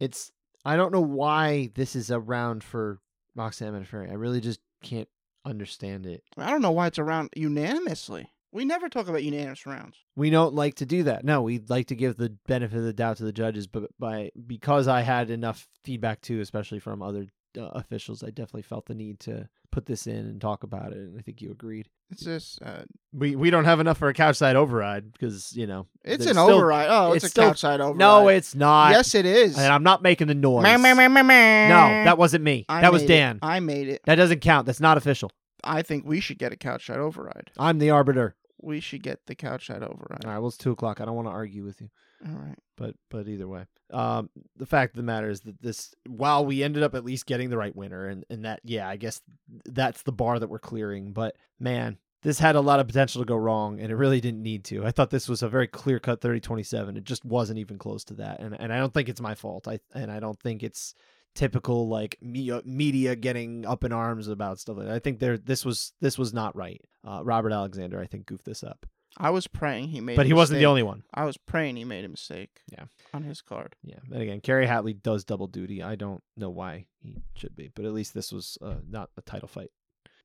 [0.00, 0.32] it's.
[0.64, 3.00] I don't know why this is a round for
[3.34, 4.10] Roxanne Modafferi.
[4.10, 5.08] I really just can't
[5.44, 6.24] understand it.
[6.38, 8.30] I don't know why it's around unanimously.
[8.56, 9.98] We never talk about unanimous rounds.
[10.16, 11.26] We don't like to do that.
[11.26, 14.30] No, we like to give the benefit of the doubt to the judges, but by
[14.46, 17.26] because I had enough feedback too, especially from other
[17.58, 20.96] uh, officials, I definitely felt the need to put this in and talk about it.
[20.96, 21.90] And I think you agreed.
[22.10, 25.66] It's just uh, We we don't have enough for a couch side override because you
[25.66, 26.88] know it's an still- override.
[26.88, 27.98] Oh, it's, it's a still- outside override.
[27.98, 28.92] No, it's not.
[28.92, 29.58] yes, it is.
[29.58, 30.62] and I'm not making the noise.
[30.62, 31.68] Meh, meh, meh.
[31.68, 32.64] No, that wasn't me.
[32.70, 33.14] I that was made it.
[33.18, 33.38] Dan.
[33.42, 34.00] I made it.
[34.06, 34.64] That doesn't count.
[34.64, 35.30] That's not official.
[35.62, 37.50] I think we should get a couch side override.
[37.58, 38.34] I'm the arbiter.
[38.60, 40.24] We should get the couch side override.
[40.24, 41.00] All right, well, it's two o'clock.
[41.00, 41.90] I don't want to argue with you,
[42.26, 42.58] All right.
[42.76, 46.62] but but either way, um, the fact of the matter is that this, while we
[46.62, 49.20] ended up at least getting the right winner, and and that, yeah, I guess
[49.66, 51.12] that's the bar that we're clearing.
[51.12, 54.42] But man, this had a lot of potential to go wrong, and it really didn't
[54.42, 54.84] need to.
[54.86, 56.96] I thought this was a very clear cut 30-27.
[56.96, 59.68] It just wasn't even close to that, and and I don't think it's my fault.
[59.68, 60.94] I and I don't think it's
[61.36, 64.94] typical like media, media getting up in arms about stuff like that.
[64.94, 66.80] I think there this was this was not right.
[67.06, 68.86] Uh, Robert Alexander, I think, goofed this up,
[69.18, 70.16] I was praying he made.
[70.16, 71.02] but he wasn't the only one.
[71.14, 72.60] I was praying he made a mistake.
[72.70, 72.84] Yeah.
[73.14, 73.76] On his card.
[73.82, 75.82] Yeah, and again, Kerry Hatley does double duty.
[75.82, 79.22] I don't know why he should be, but at least this was uh, not a
[79.22, 79.70] title fight.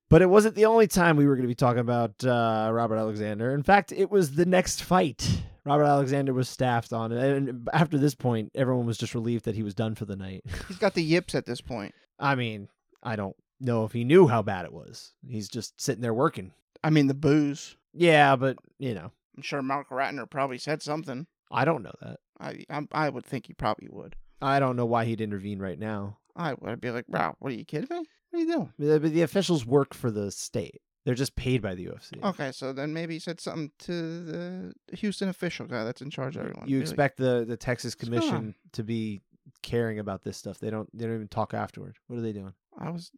[0.10, 2.98] But it wasn't the only time we were going to be talking about uh, Robert
[2.98, 3.54] Alexander.
[3.54, 5.42] In fact, it was the next fight.
[5.66, 9.64] Robert Alexander was staffed on, and after this point, everyone was just relieved that he
[9.64, 10.44] was done for the night.
[10.68, 11.94] He's got the yips at this point.
[12.20, 12.68] I mean,
[13.04, 15.14] I don't know if he knew how bad it was.
[15.28, 16.54] He's just sitting there working.
[16.84, 17.76] I mean the booze.
[17.94, 21.28] Yeah, but you know, I'm sure Mark Ratner probably said something.
[21.52, 22.20] I don't know that.
[22.40, 24.16] I I, I would think he probably would.
[24.42, 26.18] I don't know why he'd intervene right now.
[26.36, 28.06] I would be like, wow, what are you kidding me?
[28.32, 28.74] What are you doing?
[28.80, 30.82] The, the officials work for the state.
[31.04, 32.24] They're just paid by the UFC.
[32.24, 36.36] Okay, so then maybe he said something to the Houston official guy that's in charge
[36.36, 36.68] of everyone.
[36.68, 39.22] You Be expect the the Texas "What's going on?" Commission to be
[39.64, 40.60] caring about this stuff.
[40.60, 40.90] They don't.
[40.98, 41.96] They don't even talk afterward.
[42.08, 42.54] What are they doing?
[42.78, 43.12] I was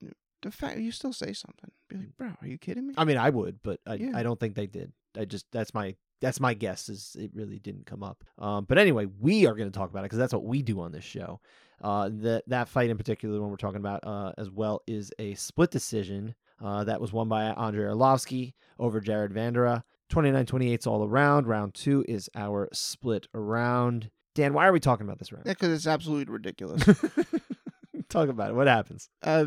[0.43, 1.71] the fact you still say something.
[1.89, 2.93] Be like, bro, are you kidding me?
[2.97, 4.11] I mean, I would, but I, Yeah.
[4.13, 4.93] I don't think they did.
[5.17, 8.23] I just that's my that's my guess is it really didn't come up.
[8.37, 10.79] Um, but anyway, we are going to talk about it because that's what we do
[10.79, 11.41] on this show.
[11.81, 15.11] Uh, that that fight in particular, the one we're talking about, uh, as well, is
[15.19, 16.33] a split decision.
[16.61, 19.83] Uh, that was won by Andrei Arlovsky over Jared Vanderaa.
[20.11, 21.47] 29-28 all around.
[21.47, 24.09] Round two is our split round.
[24.35, 25.45] Dan, why are we talking about this round?
[25.45, 26.83] Yeah, because it's absolutely ridiculous.
[28.09, 28.55] Talk about it.
[28.55, 29.09] What happens?
[29.23, 29.45] uh,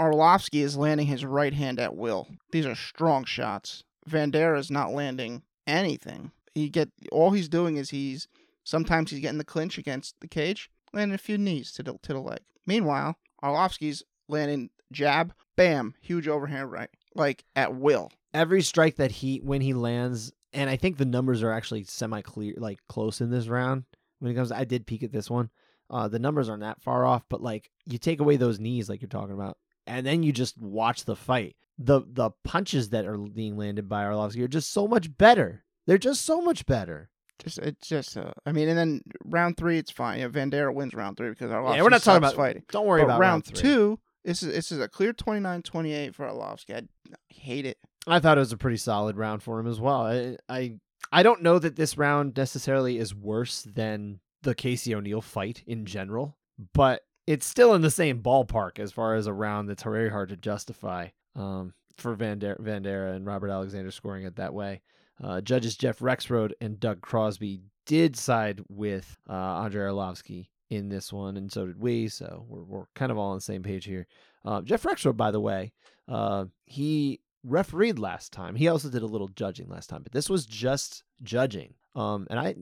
[0.00, 2.26] Arlovsky is landing his right hand at will.
[2.50, 3.84] These are strong shots.
[4.08, 6.32] Vanderaa is not landing anything.
[6.54, 8.26] He get all he's doing is he's
[8.64, 12.12] sometimes he's getting the clinch against the cage, landing a few knees to the to
[12.14, 12.40] the leg.
[12.66, 18.10] Meanwhile, Arlovsky's landing jab, bam, huge overhand right, like at will.
[18.34, 22.20] every strike that he when he lands and i think the numbers are actually semi
[22.22, 23.84] clear like close in this round
[24.20, 25.50] when it comes to, i did peek at this one
[25.90, 29.02] uh the numbers aren't that far off but like you take away those knees like
[29.02, 33.18] you're talking about and then you just watch the fight the the punches that are
[33.18, 37.10] being landed by Arlovsky are just so much better they're just so much better
[37.42, 40.20] Just it's just uh, I mean, and then round three it's fine.
[40.20, 42.62] Yeah, Vanderaa wins round three because Arlovsky yeah we're not talking about fighting.
[42.70, 43.56] don't worry but about round, three.
[43.56, 46.74] two, This is this is a clear 29-28 for Arlovsky.
[46.74, 46.82] I
[47.28, 47.78] hate it.
[48.06, 50.06] I thought it was a pretty solid round for him as well.
[50.06, 50.74] I I,
[51.10, 55.86] I don't know that this round necessarily is worse than the Casey O'Neill fight in
[55.86, 56.36] general,
[56.72, 60.28] but it's still in the same ballpark as far as a round that's very hard
[60.30, 64.82] to justify um, for Van Vanderaa and Robert Alexander scoring it that way.
[65.22, 71.12] Uh, judges Jeff Rexrode and Doug Crosby did side with uh, Andrei Arlovsky in this
[71.12, 72.08] one, and so did we.
[72.08, 74.06] So we're, we're kind of all on the same page here.
[74.44, 75.72] Uh, Jeff Rexrode, by the way,
[76.08, 78.54] uh, he refereed last time.
[78.54, 81.74] He also did a little judging last time, but this was just judging.
[81.94, 82.54] Um, and I,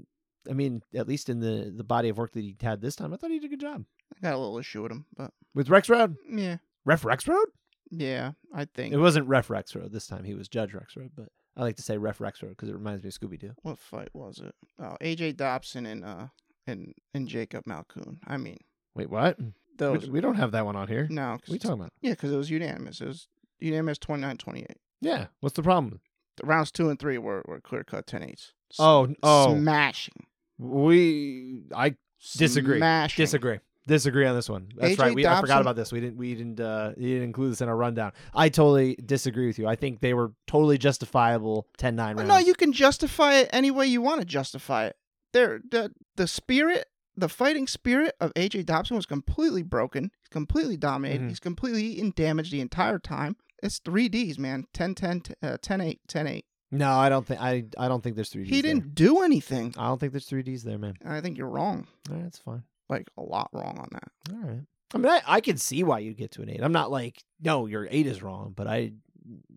[0.49, 3.15] I mean, at least in the the body of work that he had this time,
[3.15, 3.85] I thought he did a good job.
[4.17, 6.17] I got a little issue with him, but with Rexrode.
[6.29, 7.47] Yeah, Ref Rexrode.
[7.91, 10.25] Yeah, I think it wasn't Ref Rexrode this time.
[10.25, 13.09] He was Judge Rexrode, but I like to say Ref Rexrode because it reminds me
[13.09, 13.53] of Scooby Doo.
[13.63, 14.55] What fight was it?
[14.79, 16.27] Oh, AJ Dobson and uh
[16.71, 18.19] and and Jacob Malkoun.
[18.27, 18.59] I mean,
[18.95, 19.39] wait, what?
[19.79, 21.07] Those we, we don't have that one on here.
[21.11, 21.93] No, what are you talking about?
[22.01, 23.01] Yeah, because it was unanimous.
[23.01, 24.67] It was unanimous 29-28.
[25.01, 26.01] Yeah, what's the problem?
[26.37, 28.53] The rounds two and three were, were clear cut 10 8s.
[28.79, 30.27] Oh, oh, smashing.
[30.59, 31.97] We, I
[32.37, 32.79] disagree.
[32.79, 33.23] Smashing.
[33.23, 33.59] Disagree.
[33.87, 34.69] Disagree on this one.
[34.77, 35.15] That's AJ right.
[35.15, 35.91] We, I forgot about this.
[35.91, 36.17] We didn't.
[36.19, 36.61] We didn't.
[36.61, 38.13] Uh, you didn't include this in our rundown.
[38.35, 39.67] I totally disagree with you.
[39.67, 42.29] I think they were totally justifiable 10-9 Well, rounds.
[42.29, 44.97] no, you can justify it any way you want to justify it.
[45.33, 50.11] There, the the spirit, the fighting spirit of AJ Dobson was completely broken.
[50.21, 51.23] He's completely dominated.
[51.23, 51.29] Mhm.
[51.29, 53.37] He's completely eaten damage the entire time.
[53.63, 54.65] It's three Ds, man.
[54.73, 56.45] 10 10, uh, 10 8, 10 8.
[56.73, 57.41] No, I don't think.
[57.41, 57.65] I.
[57.77, 58.45] I don't think there's three.
[58.45, 58.75] Ds He there.
[58.75, 59.75] didn't do anything.
[59.77, 60.95] I don't think there's three Ds there, man.
[61.05, 61.87] I think you're wrong.
[62.09, 62.63] Right, that's fine.
[62.89, 64.09] Like a lot wrong on that.
[64.33, 64.61] All right.
[64.95, 66.63] I mean, I, I can see why you get to an eight.
[66.63, 68.93] I'm not like, no, your eight is wrong, but I,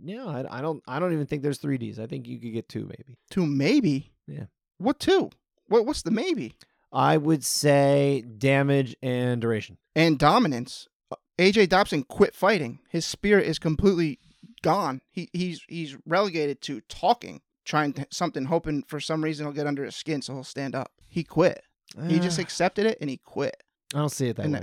[0.04, 1.98] yeah, I, I don't, I don't even think there's three Ds.
[1.98, 3.18] I think you could get two, maybe.
[3.32, 4.12] Two maybe.
[4.28, 4.46] Yeah.
[4.78, 5.30] What two?
[5.68, 6.56] What what's the maybe?
[6.92, 9.78] I would say damage and duration.
[9.96, 10.88] And dominance.
[11.12, 12.80] Uh, AJ Dobson quit fighting.
[12.90, 14.20] His spirit is completely
[14.62, 15.02] gone.
[15.12, 19.68] He he's he's relegated to talking, trying to, something, hoping for some reason he'll get
[19.68, 20.92] under his skin so he'll stand up.
[21.10, 21.64] He quit.
[22.08, 23.62] He just Uh, accepted it and he quit.
[23.94, 24.60] I don't see it that and way.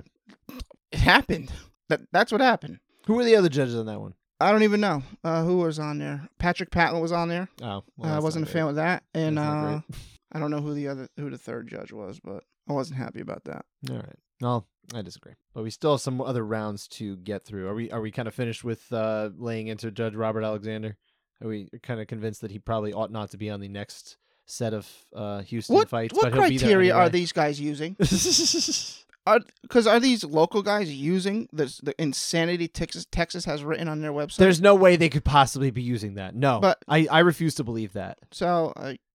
[0.48, 1.50] that- It happened.
[1.88, 2.78] That that's what happened.
[3.06, 4.14] Who were the other judges on that one?
[4.40, 6.28] I don't even know uh, who was on there.
[6.38, 7.48] Patrick Patton was on there.
[7.60, 9.80] Oh, well, Uh, I wasn't a fan of that, and uh.
[10.32, 13.20] I don't know who the other who the third judge was, but I wasn't happy
[13.20, 13.64] about that.
[13.90, 14.18] All right.
[14.40, 14.64] No,
[14.94, 15.34] I disagree.
[15.54, 17.68] But we still have some other rounds to get through.
[17.68, 17.90] Are we?
[17.90, 20.96] Are we kind of finished with uh, laying into Judge Robert Alexander?
[21.42, 24.16] Are we kind of convinced that he probably ought not to be on the next
[24.46, 26.14] set of uh, Houston What fights?
[26.14, 27.96] what but he'll be there criteria are these guys using?
[29.26, 34.00] Are because are these local guys using this the insanity Texas Texas has written on
[34.00, 34.36] their website?
[34.36, 36.34] There's no way they could possibly be using that.
[36.34, 38.72] No, But- I, I refuse to believe that so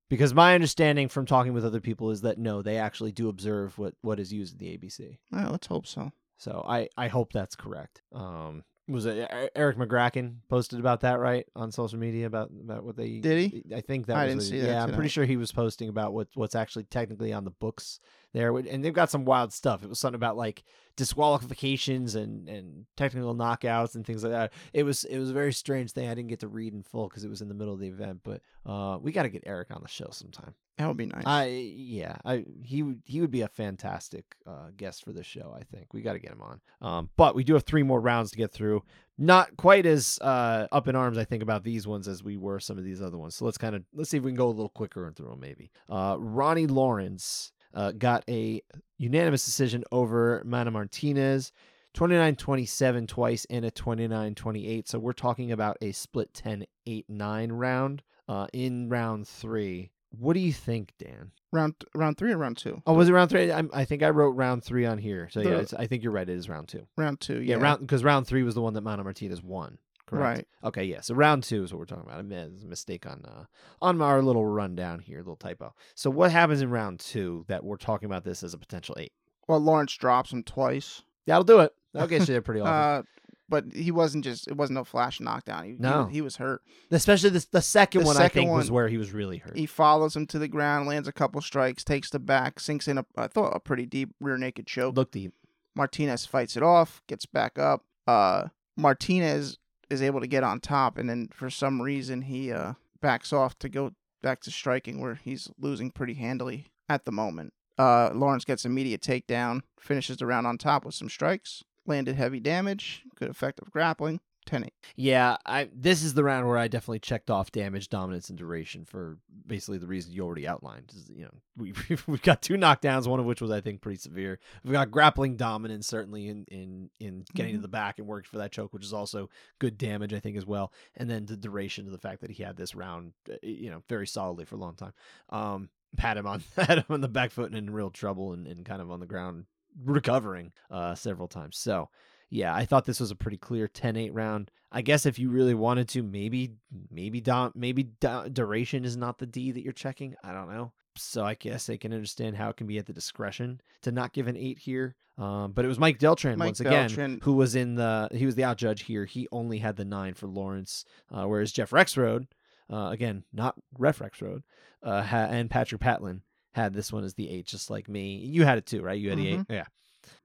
[0.09, 3.77] because my understanding from talking with other people is that no, they actually do observe
[3.77, 5.17] what what is used in the ABC.
[5.31, 6.11] well, let's hope so.
[6.37, 8.01] So I I hope that's correct.
[8.13, 12.95] Um, was it Eric McGracken posted about that right on social media about about what
[12.95, 13.63] they Did he?
[13.75, 16.13] I think that I was see that Yeah, I'm pretty sure he was posting about
[16.13, 17.99] what what's actually technically on the books
[18.33, 19.83] there, and they've got some wild stuff.
[19.83, 20.63] It was something about like
[20.95, 24.53] disqualifications and and technical knockouts and things like that.
[24.73, 26.07] It was it was a very strange thing.
[26.07, 27.87] I didn't get to read in full because it was in the middle of the
[27.87, 28.21] event.
[28.23, 30.53] But uh, we got to get Eric on the show sometime.
[30.77, 31.23] That would be nice.
[31.25, 35.55] I yeah, I he would he would be a fantastic uh, guest for this show.
[35.57, 36.61] I think we got to get him on.
[36.81, 38.83] Um, but we do have three more rounds to get through.
[39.17, 42.59] Not quite as uh, up in arms, I think, about these ones as we were
[42.59, 43.35] some of these other ones.
[43.35, 45.29] So let's kind of let's see if we can go a little quicker and through
[45.29, 45.39] them.
[45.39, 48.61] Maybe uh, Ronnie Lawrence uh, got a
[48.97, 51.51] unanimous decision over Mana Martinez.
[51.95, 58.89] 29-27 twice and a 29-28 so we're talking about a split 10-8-9 round uh, in
[58.89, 62.81] round three what do you think dan round round three or round two?
[62.85, 63.51] Oh, was it round three?
[63.51, 65.29] I'm, I think I wrote round three on here.
[65.31, 66.27] So yeah, The- it's, I think you're right.
[66.29, 66.87] It is round two.
[66.97, 67.41] round two.
[67.41, 69.77] Yeah, Yeah, round because round three was the one that Mana Martinez won.
[70.07, 70.23] Correct.
[70.37, 70.47] Right.
[70.63, 70.83] Okay.
[70.83, 71.01] Yeah.
[71.01, 72.19] So round two is what we're talking about.
[72.19, 73.45] I made a mistake on uh,
[73.81, 75.73] on our little rundown here, little typo.
[75.95, 79.13] So what happens in round two that we're talking about this as a potential eight?
[79.47, 81.01] Well, Lawrence drops him twice.
[81.25, 81.73] Yeah, That'll do it.
[81.93, 83.07] That'll get you there pretty often.
[83.47, 84.47] But he wasn't just.
[84.47, 85.63] It wasn't no flash knockdown.
[85.65, 86.03] He, he No.
[86.05, 86.61] was- he was hurt.
[86.89, 88.17] Especially the the second the one.
[88.17, 89.55] I second think was where he was really hurt.
[89.55, 92.97] He follows him to the ground, lands a couple strikes, takes the back, sinks in
[92.97, 93.05] a.
[93.15, 94.95] I thought a pretty deep rear naked choke.
[94.95, 95.33] Look deep.
[95.75, 97.83] Martinez fights it off, gets back up.
[98.07, 99.57] Uh, Martinez
[99.89, 103.59] is able to get on top, and then for some reason he uh backs off
[103.59, 103.91] to go
[104.23, 107.53] back to striking, where he's losing pretty handily at the moment.
[107.77, 112.39] Uh, Lawrence gets immediate takedown, finishes the round on top with some strikes, landed heavy
[112.39, 114.19] damage, good effective grappling.
[114.45, 114.73] 10 8.
[114.95, 118.85] Yeah, I this is the round where I definitely checked off damage, dominance, and duration
[118.85, 119.17] for
[119.47, 120.91] basically the reason you already outlined.
[120.95, 121.73] Is, you know, we
[122.05, 124.37] we've got two knockdowns, one of which was I think pretty severe.
[124.63, 127.63] We've got grappling dominance certainly in in in getting to Mhm.
[127.63, 130.45] the back and worked for that choke, which is also good damage I think as
[130.45, 130.71] well.
[130.95, 133.81] And then the duration of the fact that he had this round, uh, you know,
[133.89, 134.93] very solidly for a long time.
[135.31, 138.45] Um, pat him on had him on the back foot and in real trouble and,
[138.45, 139.45] and kind of on the ground
[139.83, 141.57] recovering uh several times.
[141.57, 141.89] So
[142.29, 144.49] yeah, I thought this was a pretty clear 10-8 round.
[144.71, 146.53] I guess if you really wanted to, maybe
[146.91, 150.15] maybe dom- maybe du- duration is not the D that you're checking.
[150.23, 150.71] I don't know.
[150.97, 154.11] So I guess I can understand how it can be at the discretion to not
[154.13, 154.95] give an eight here.
[155.17, 158.25] Um, but it was Mike Beltran Mike once again Beltran- who was in the he
[158.25, 159.05] was the out judge here.
[159.05, 162.27] He only had the nine for Lawrence, uh, whereas Jeff Rexrode,
[162.69, 164.43] uh, again not Ref Rexrode,
[164.83, 166.21] uh, ha- and Patrick Patlin
[166.55, 168.15] had this one as the eight, just like me.
[168.15, 168.99] You had it too, right?
[168.99, 169.65] You had the eight, yeah.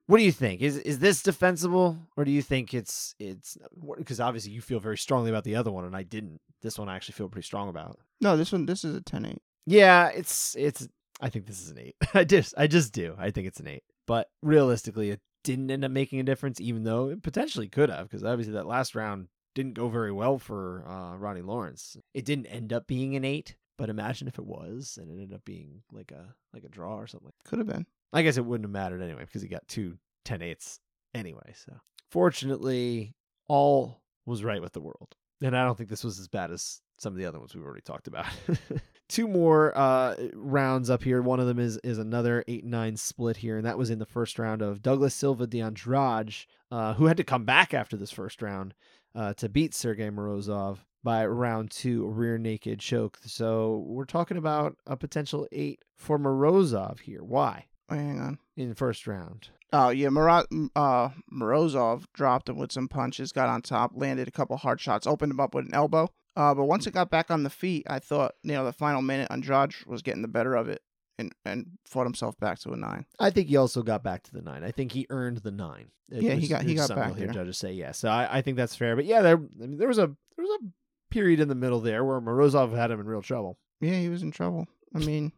[0.07, 0.61] What do you think?
[0.61, 3.59] Is is this defensible, or do you think it's it's
[3.97, 6.41] because obviously you feel very strongly about the other one, and I didn't.
[6.63, 7.99] This one I actually feel pretty strong about.
[8.21, 9.39] No, this one this is a 10 8.
[9.67, 10.89] Yeah, it's it's.
[11.21, 11.97] I think this is an eight.
[12.15, 13.15] I just I just do.
[13.19, 13.85] I think it's an eight.
[14.07, 18.09] But realistically, it didn't end up making a difference, even though it potentially could have,
[18.09, 21.97] because obviously that last round didn't go very well for uh, Ronnie Lawrence.
[22.15, 25.35] It didn't end up being an eight, but imagine if it was, and it ended
[25.35, 27.33] up being like a like a draw or something.
[27.47, 27.87] Could have been.
[28.13, 30.81] I guess it wouldn't have mattered anyway because he got two 10 eighths
[31.15, 31.55] anyway.
[31.55, 31.73] So
[32.11, 33.15] fortunately,
[33.49, 35.17] all was right with the world.
[35.43, 37.65] And I don't think this was as bad as some of the other ones we've
[37.65, 38.27] already talked about.
[39.09, 41.23] Two more uh, rounds up here.
[41.23, 44.05] One of them is is another eight nine split here, and that was in the
[44.05, 46.35] first round of Douglas Silva de Andrade,
[46.71, 48.75] uh, who had to come back after this first round
[49.15, 53.19] uh, to beat Sergey Morozov by round two rear naked choke.
[53.25, 57.23] So we're talking about a potential eight for Morozov here.
[57.23, 57.67] Why?
[57.91, 58.39] Wait, hang on.
[58.57, 59.49] in the first round.
[59.73, 60.45] Oh yeah, Moro-
[60.77, 65.07] uh, Morozov dropped him with some punches, got on top, landed a couple hard shots,
[65.07, 66.09] opened him up with an elbow.
[66.37, 69.03] Uh, but once it got back on the feet, I thought you know the final
[69.03, 70.83] minute, Andrade was getting the better of it
[71.19, 73.07] and and fought himself back to a nine.
[73.19, 74.65] I think he also got back to the nine.
[74.65, 75.91] I think he earned the nine.
[76.11, 77.29] It Yeah, he got- he got back there.
[77.29, 78.97] Judges say yes, so I, I think that's fair.
[78.97, 80.65] But yeah, there I mean, there was a there was a
[81.11, 83.59] period in the middle there where Morozov had him in real trouble.
[83.81, 84.67] Yeah, he was in trouble.
[84.95, 85.33] I mean,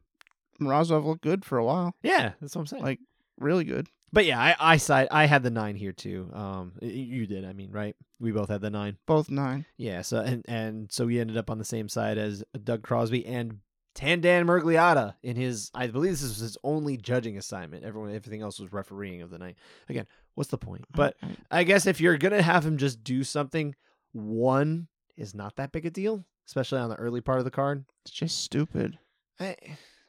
[0.61, 2.83] Morozov looked good for a while, Yeah, that's what I'm saying.
[2.83, 3.01] Like-
[3.39, 3.89] really good.
[4.13, 6.31] but yeah, I I side I had the nine here too.
[6.35, 7.45] Um, you did.
[7.45, 7.97] I mean, right?
[8.21, 8.99] We both had the nine.
[9.07, 9.65] Both nine.
[9.77, 10.03] Yeah.
[10.03, 13.59] So and and so we ended up on the same side as Doug Crosby and
[13.97, 15.71] Tandan Miragliotta in his.
[15.75, 17.85] I believe this is his only judging assignment.
[17.85, 19.57] Everyone, everything else was refereeing of the night.
[19.89, 20.85] Again, what's the point?
[20.95, 23.75] But I- I guess if you're gonna have him just do something,
[24.13, 24.89] one
[25.23, 27.85] is not that big a deal, especially on the early part of the card.
[28.05, 28.99] it's just stupid.
[29.41, 29.57] I,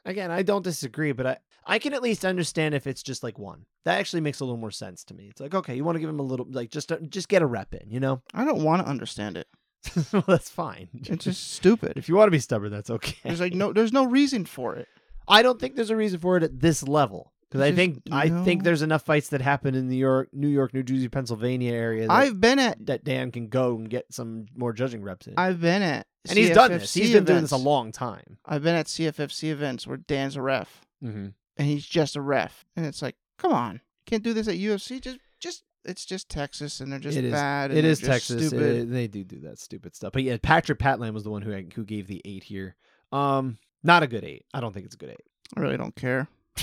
[0.04, 3.40] again, I don't disagree, but I I can at least understand if it's just like
[3.40, 3.66] one.
[3.86, 5.28] That actually makes a little more sense to me.
[5.30, 7.42] It's like okay, you want to give him a little like just uh, just get
[7.42, 8.22] a rep in, you know?
[8.34, 9.48] I don't want to understand it.
[10.14, 10.90] well, that's fine.
[10.94, 11.94] It's just stupid.
[11.96, 13.18] if you want to be stubborn, that's okay.
[13.24, 14.88] There's like no, there's no reason for it.
[15.28, 17.34] I don't think there's a reason for it at this level.
[17.54, 20.74] Because I think I think there's enough fights that happen in New York, New York,
[20.74, 24.48] New Jersey, Pennsylvania area that, I've been at that Dan can go and get some
[24.56, 25.36] more judging reps in.
[25.38, 26.94] I've been at and he's done this.
[26.94, 28.38] He's been doing this a long time.
[28.46, 31.28] I've been at CFFC events where Dan's a ref Mm-hmm.
[31.58, 35.02] and he's just a ref, and it's like, come on, can't do this at UFC.
[35.02, 37.72] Just, just, it's just Texas, and they're just It is- bad.
[37.72, 38.42] And It just Texas.
[38.42, 38.66] It Stupid.
[38.78, 40.14] is- they do do that stupid stuff.
[40.14, 42.76] But yeah, Patrick Patland was the one who who gave the eight here.
[43.12, 44.46] Um, not a good eight.
[44.54, 45.26] I don't think it's a good eight.
[45.58, 46.30] I really don't care.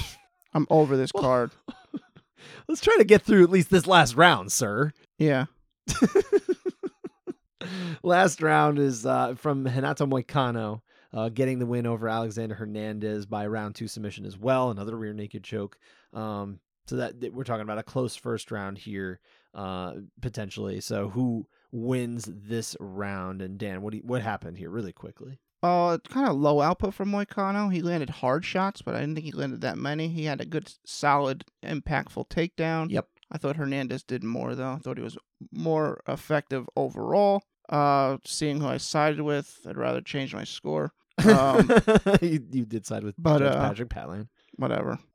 [0.52, 1.50] I'm over this Well- card.
[2.68, 4.92] Let's try to get through at least this last round, sir.
[5.18, 5.46] Yeah,
[8.02, 10.80] Last round is uh, from Renato Moicano,
[11.12, 14.70] uh, getting the win over Alexander Hernandez by round two submission as well.
[14.70, 15.76] Another rear naked choke.
[16.14, 19.20] Um, so that that we're talking about a close first round here,
[19.54, 20.80] uh, potentially.
[20.80, 23.42] So who wins this round?
[23.42, 25.38] And Dan, what do you, what happened here, really quickly?
[25.62, 27.72] Uh, kind of low output from Moicano.
[27.72, 30.08] He landed hard shots, but I didn't think he landed that many.
[30.08, 32.90] He had a good, solid, impactful takedown.
[32.90, 33.06] Yep.
[33.32, 34.72] I thought Hernandez did more though.
[34.72, 35.18] I thought he was
[35.52, 37.42] more effective overall.
[37.68, 40.92] Uh, seeing who I sided with, I'd rather change my score.
[41.24, 41.70] Um,
[42.20, 44.28] you, you did side with but, Judge uh, Patrick Patland.
[44.56, 44.98] whatever.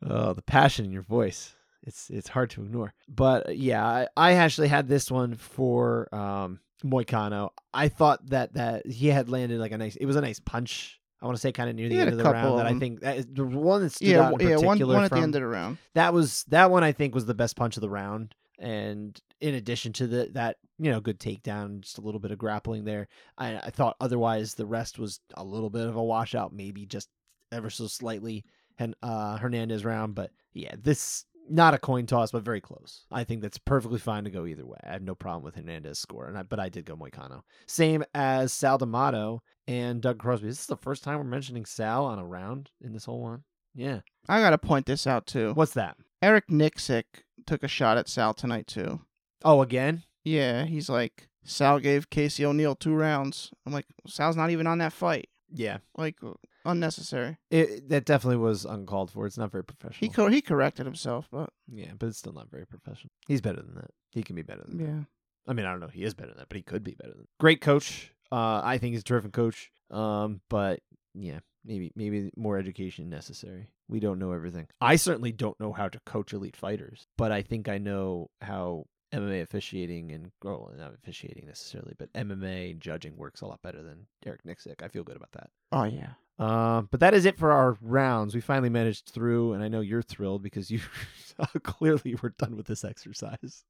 [0.00, 1.56] Oh, the passion in your voice.
[1.88, 2.94] It's it's hard to ignore.
[3.08, 7.50] But uh, yeah, I, I actually had this one for um Moicano.
[7.74, 11.00] I thought that that he had landed like a nice it was a nice punch.
[11.20, 12.78] I want to say kind of near the end of the round of that I
[12.78, 14.54] think that is the one that stood Yeah, out in yeah.
[14.56, 15.78] One, particular one at from, the end of the round.
[15.94, 18.34] that was that one I think was the best punch of the round.
[18.60, 22.38] And in addition to the that you know good takedown, just a little bit of
[22.38, 23.08] grappling there.
[23.36, 27.08] I, I thought otherwise the rest was a little bit of a washout, maybe just
[27.50, 28.44] ever so slightly.
[28.80, 33.04] And uh, Hernandez round, but yeah, this Not a coin toss, but very close.
[33.10, 34.78] I think that's perfectly fine to go either way.
[34.84, 37.42] I have no problem with Hernandez score, and I, but I did go Moicano.
[37.66, 40.48] Same as Sal D'Amato and Doug Crosby.
[40.48, 43.44] This is the first time we're mentioning Sal on a round in this whole one.
[43.74, 44.00] Yeah.
[44.28, 45.52] I gotta point this out too.
[45.54, 45.96] What's that?
[46.20, 47.04] Eric Nicksick
[47.46, 49.00] took a shot at Sal tonight too.
[49.44, 50.02] Oh, again?
[50.24, 53.50] Yeah, he's like Sal gave Casey O'Neill two rounds.
[53.64, 55.28] I'm like Sal's not even on that fight.
[55.52, 55.78] Yeah.
[55.96, 56.16] Like
[56.64, 57.38] unnecessary.
[57.50, 59.26] It, that definitely was uncalled for.
[59.26, 59.98] It's not very professional.
[60.00, 63.10] He co- he corrected himself, but yeah, but it's still not very professional.
[63.26, 63.90] He's better than that.
[64.12, 64.84] He can be better than that.
[64.84, 65.00] yeah.
[65.46, 65.88] I mean, I don't know.
[65.88, 67.26] He is better than that, but he could be better than.
[67.40, 68.12] Great coach.
[68.30, 69.70] Uh, I think he's a terrific coach.
[69.90, 70.80] Um, but
[71.14, 73.68] yeah, maybe maybe more education necessary.
[73.88, 74.66] We don't know everything.
[74.80, 78.84] I certainly don't know how to coach elite fighters, but I think I know how
[79.14, 84.06] MMA officiating and well, not officiating necessarily, but MMA judging works a lot better than
[84.26, 84.82] Eric Nicksick.
[84.82, 85.48] I feel good about that.
[85.72, 86.10] Oh yeah.
[86.38, 88.34] Uh, but that is it for our rounds.
[88.34, 90.80] We finally managed through, and I know you're thrilled because you
[91.64, 93.64] clearly were done with this exercise.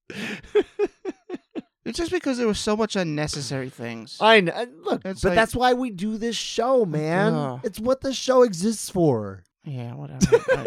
[1.84, 4.18] It's just because there was so much unnecessary things.
[4.20, 4.66] I know.
[4.82, 7.32] Look, It's but like- that's why we do this show, man.
[7.32, 7.60] Ugh.
[7.64, 9.44] It's what the show exists for.
[9.64, 10.20] yeah, whatever.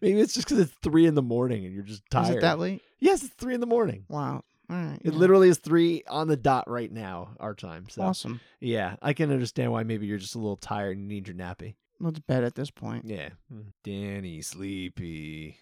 [0.00, 2.30] Maybe it's just because it's three in the morning and you're just tired.
[2.30, 2.82] Is it that late?
[3.00, 4.04] Yes, it's three in the morning.
[4.08, 4.42] Wow.
[4.72, 4.98] Right.
[5.02, 5.18] It yeah.
[5.18, 7.88] literally is three on the dot right now, our time.
[7.90, 8.40] So awesome.
[8.60, 11.74] yeah, I can understand why maybe you're just a little tired and need your nappy.
[12.00, 13.04] Let's bet at this point.
[13.04, 13.30] Yeah.
[13.84, 15.58] Danny Sleepy.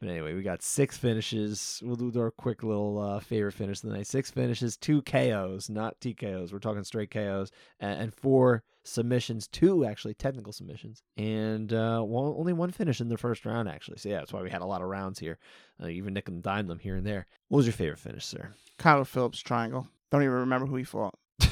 [0.00, 1.80] But anyway, we got six finishes.
[1.84, 4.06] We'll do our quick little uh, favorite finish of the night.
[4.06, 6.52] Six finishes, two KOs, not TKOs.
[6.52, 12.34] We're talking straight KOs, and, and four submissions, two actually technical submissions, and uh, one,
[12.36, 13.98] only one finish in the first round actually.
[13.98, 15.38] So yeah, that's why we had a lot of rounds here,
[15.82, 17.26] uh, even nick and dime them here and there.
[17.48, 18.50] What was your favorite finish, sir?
[18.78, 19.88] Kyler Phillips triangle.
[20.10, 21.14] Don't even remember who he fought.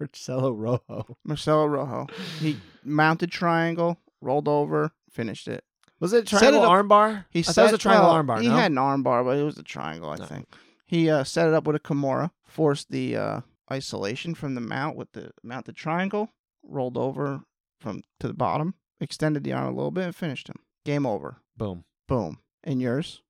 [0.00, 1.16] Marcelo Rojo.
[1.24, 2.06] Marcelo Rojo.
[2.40, 5.64] He mounted triangle, rolled over, finished it.
[6.00, 7.24] Was it a Set triangle it up- armbar?
[7.30, 8.40] He I set it was a triangle well, armbar.
[8.42, 8.56] He no?
[8.56, 10.24] had an armbar, but it was a triangle, I No.
[10.26, 10.48] think.
[10.86, 13.40] He uh, set it up with a Kimura, forced the uh,
[13.72, 16.30] isolation from the mount with the mounted triangle,
[16.66, 17.42] rolled over
[17.80, 20.56] from to the bottom, extended the arm a little bit, and finished him.
[20.84, 21.38] Game over.
[21.56, 21.84] Boom.
[22.08, 22.38] Boom.
[22.62, 23.22] And yours?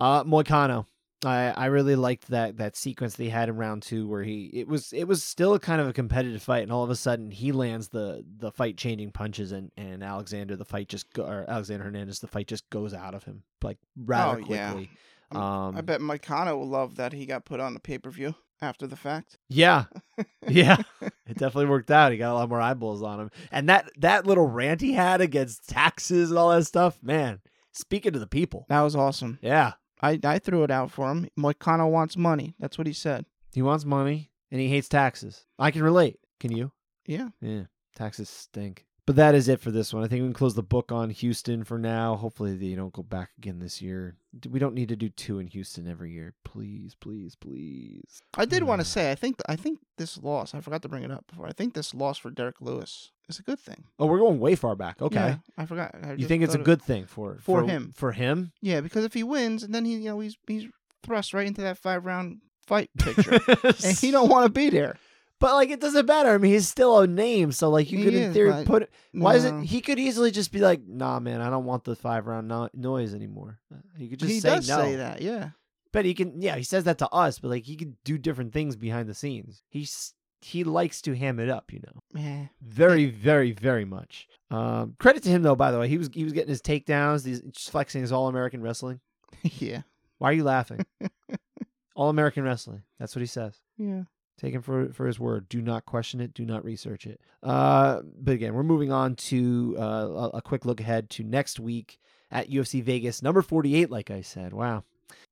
[0.00, 0.86] Uh, Moicano.
[1.24, 4.68] I, I really liked that that sequence they had in round two where he it
[4.68, 7.30] was it was still a kind of a competitive fight and all of a sudden
[7.30, 11.46] he lands the the fight changing punches and and Alexander the fight just go, or
[11.48, 14.90] Alexander Hernandez the fight just goes out of him like rather Oh, quickly.
[15.30, 18.10] Um, Um, I bet Moicano will love that he got put on the pay per
[18.10, 19.38] view after the fact.
[19.48, 19.84] Yeah,
[20.46, 20.76] yeah,
[21.34, 22.12] it definitely worked out.
[22.12, 25.20] He got a lot more eyeballs on him, and that that little rant he had
[25.20, 27.40] against taxes and all that stuff, man.
[27.72, 29.38] Speaking to the people, That was awesome.
[29.42, 31.28] yeah, I, I threw it out for him.
[31.58, 32.54] Kano wants money.
[32.60, 33.24] That's what he said.
[33.52, 35.44] he wants money and he hates taxes.
[35.58, 36.18] I can relate.
[36.38, 36.70] Can you?
[37.06, 37.30] Yeah.
[37.40, 37.64] Yeah,
[37.96, 38.86] taxes stink.
[39.06, 40.02] But that is it for this one.
[40.02, 42.16] I think we can close the book on Houston for now.
[42.16, 44.16] Hopefully, they don't go back again this year.
[44.50, 46.32] We don't need to do two in Houston every year.
[46.42, 48.22] Please, please, please.
[48.36, 48.84] I did want Hmm.
[48.84, 50.54] to say I think I think this loss.
[50.54, 51.46] I forgot to bring it up before.
[51.46, 53.84] I think this loss for Derrick Lewis is a good thing.
[53.98, 55.02] Oh, we're going way far back.
[55.02, 55.16] Okay.
[55.16, 55.94] Yeah, I forgot.
[56.02, 57.92] I you think it's a good thing for For him.
[57.94, 58.52] For him?
[58.62, 60.64] Yeah, because if he wins, and then he you know he's he's
[61.02, 64.96] thrust right into that five round fight picture, and he don't want to be there.
[65.40, 66.30] But like, it doesn't matter.
[66.30, 68.66] I mean, he's still a name, so like, you He could in is, theory but
[68.66, 68.90] put.
[69.12, 69.62] Why is it?
[69.64, 72.70] He could easily just be like, "Nah, man, I don't want the five round no-
[72.72, 73.58] noise anymore."
[73.98, 74.78] He could just he say does no.
[74.78, 75.20] say that.
[75.20, 75.50] Yeah.
[75.92, 78.52] But he can, yeah, he says that to us, but like, he could do different
[78.52, 79.62] things behind the scenes.
[79.68, 82.46] He's he likes to ham it up, you know, Yeah.
[82.60, 84.28] very, very, very much.
[84.50, 85.54] Um, credit to him though.
[85.56, 88.28] By the way, he was he was getting his takedowns, these just flexing his all
[88.28, 89.00] American wrestling.
[89.42, 89.82] yeah.
[90.18, 90.84] Why are you laughing?
[91.96, 92.82] all American wrestling.
[92.98, 93.60] That's what he says.
[93.78, 94.02] Yeah.
[94.38, 95.48] Take him for for his word.
[95.48, 96.34] Do not question it.
[96.34, 97.20] Do not research it.
[97.42, 102.00] Uh, but again, we're moving on to uh, a, quick look ahead to next week
[102.32, 103.90] at UFC Vegas, number forty-eight.
[103.90, 104.82] Like I said, wow,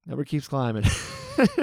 [0.06, 0.84] number keeps climbing.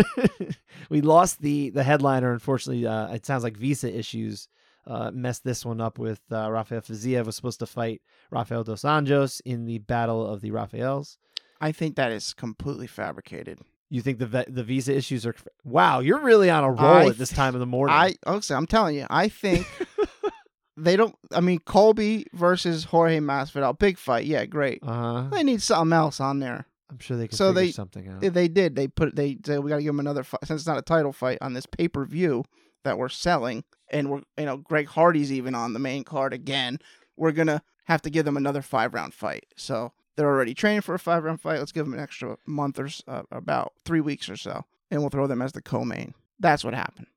[0.89, 2.33] we lost the the headliner.
[2.33, 4.49] Unfortunately, uh, it sounds like visa issues
[4.85, 5.97] uh, messed this one up.
[5.97, 10.41] With uh, Rafael Fiziev was supposed to fight Rafael dos Anjos in the Battle of
[10.41, 11.17] the Rafaels.
[11.61, 13.59] I think that is completely fabricated.
[13.89, 15.33] You think the ve- the visa issues are?
[15.63, 17.95] Wow, you're really on a roll I at this time of the morning.
[17.95, 19.65] I okay, I'm telling you, I think
[20.77, 21.15] they don't.
[21.33, 24.25] I mean, Colby versus Jorge Masvidal, big fight.
[24.25, 24.79] Yeah, great.
[24.83, 26.65] uh, They need something else on there.
[26.91, 28.21] I'm sure they can So figure they- something out.
[28.21, 28.75] They- did.
[28.75, 29.15] They put.
[29.15, 31.37] They said we got to give them another fight since it's not a title fight
[31.41, 32.45] on this pay per view
[32.83, 36.79] that we're selling, and we're you know Greg Hardy's even on the main card again.
[37.17, 39.45] We're gonna have to give them another five round fight.
[39.57, 41.59] So they're already training for a five round fight.
[41.59, 45.09] Let's give them an extra month or uh, about three weeks or so, and we'll
[45.09, 46.13] throw them as the co-main.
[46.41, 47.07] That's what happened.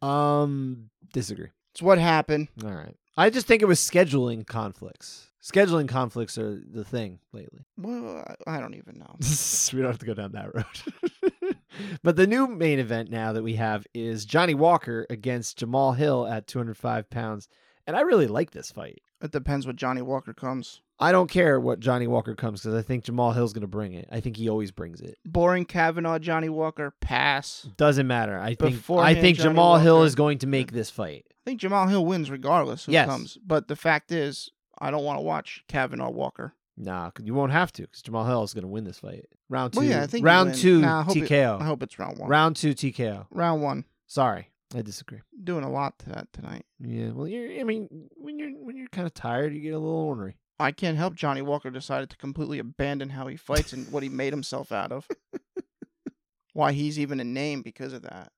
[0.00, 1.48] um, disagree.
[1.72, 2.48] It's what happened.
[2.64, 2.94] All right.
[3.16, 5.28] I just think it was scheduling conflicts.
[5.42, 7.64] Scheduling conflicts are the thing lately.
[7.76, 9.16] Well, I I don't even know.
[9.72, 11.56] we don't have to go down that road.
[12.04, 16.28] but the new main event now that we have is Johnny Walker against Jamal Hill
[16.28, 17.48] at 205 pounds.
[17.88, 19.02] And I really like this fight.
[19.20, 20.80] It depends what Johnny Walker comes.
[21.00, 23.92] I don't care what Johnny Walker comes because I think Jamal Hill's going to bring
[23.94, 24.08] it.
[24.12, 25.18] I think he always brings it.
[25.24, 27.68] Boring Kavanaugh, Johnny Walker, pass.
[27.76, 28.38] Doesn't matter.
[28.38, 31.24] I think I think Johnny Jamal Hill is going to make this fight.
[31.30, 33.08] I think Jamal Hill wins regardless who Yes.
[33.08, 33.36] comes.
[33.44, 36.54] But the fact is, I don't want to watch Kavanaugh Walker.
[36.76, 39.26] Nah, you won't have to because Jamal Hill is going to win this fight.
[39.50, 39.80] Round two.
[39.80, 41.60] Well, yeah, I think round two Nah, I hope it- TKO.
[41.60, 42.28] I hope it's round one.
[42.30, 43.26] round two TKO.
[43.30, 43.84] round one.
[44.06, 45.20] Sorry, I disagree.
[45.42, 46.64] Doing a lot to that tonight.
[46.80, 47.60] Yeah, well, you're.
[47.60, 50.36] I mean, when you're when you're kind of tired, you get a little ornery.
[50.60, 54.08] I can't help Johnny Walker decided to completely abandon how he fights and what he
[54.08, 55.08] made himself out of.
[56.52, 58.30] Why he's even a name because of that.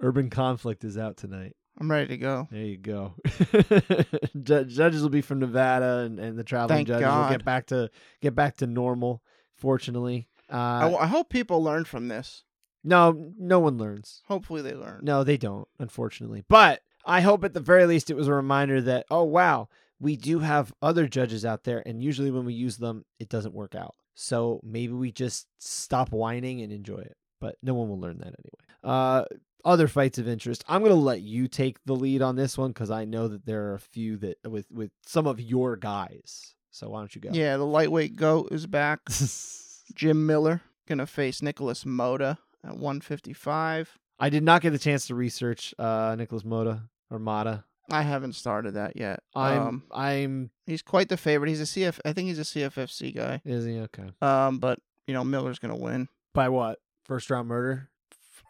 [0.00, 1.54] Urban Conflict is out tonight.
[1.80, 2.48] I'm ready to go.
[2.50, 3.14] There you go.
[4.42, 7.30] Ju- judges will be from Nevada, and, and the traveling Thank judges will God.
[7.30, 9.22] get back to get back to normal.
[9.54, 12.42] Fortunately, I, uh, w- I hope people learn from this.
[12.82, 14.22] no, no one learns.
[14.26, 15.00] Hopefully they learn.
[15.02, 16.44] No, they don't, unfortunately.
[16.48, 19.68] But I hope at the very least it was a reminder that, oh, wow,
[20.00, 21.82] we do have other judges out there.
[21.84, 23.94] And usually when we use them, it doesn't work out.
[24.14, 27.16] So maybe we just stop whining and enjoy it.
[27.40, 28.66] But no one will learn that anyway.
[28.82, 29.24] Uh,
[29.64, 30.64] other fights of interest.
[30.68, 33.46] I'm going to let you take the lead on this one because I know that
[33.46, 36.54] there are a few that with, with some of your guys.
[36.70, 37.30] So why don't you go?
[37.32, 39.00] Yeah, the lightweight goat is back.
[39.94, 43.98] Jim Miller gonna face Nicholas Moda at 155.
[44.18, 47.64] I did not get the chance to research uh, Nicholas Moda or Mata.
[47.90, 49.20] I haven't started that yet.
[49.34, 51.48] I'm um, I'm he's quite the favorite.
[51.48, 51.98] He's a CF.
[52.04, 53.40] I think he's a CFFC guy.
[53.44, 54.10] is he okay?
[54.20, 56.08] Um, but you know Miller's gonna win.
[56.34, 56.78] By what?
[57.04, 57.88] First round murder?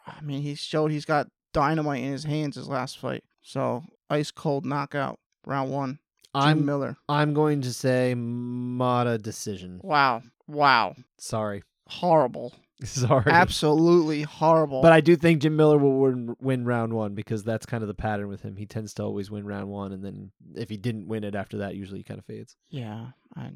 [0.05, 3.23] I mean, he showed he's got dynamite in his hands his last fight.
[3.41, 5.99] So ice cold knockout, round one.
[6.35, 6.97] Jim I'm Miller.
[7.07, 9.79] I'm going to say Mata decision.
[9.83, 11.63] Wow, wow, Sorry.
[11.87, 12.53] horrible,
[12.83, 13.31] Sorry.
[13.31, 14.81] absolutely horrible.
[14.81, 17.87] But I do think Jim Miller will win, win round one because that's kind of
[17.87, 18.55] the pattern with him.
[18.55, 21.57] He tends to always win round one, and then if he didn't win it after
[21.57, 22.55] that, usually he kind of fades.
[22.69, 23.51] yeah, I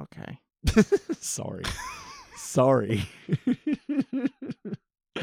[0.00, 0.40] okay.
[1.20, 1.64] Sorry.
[2.36, 3.08] Sorry.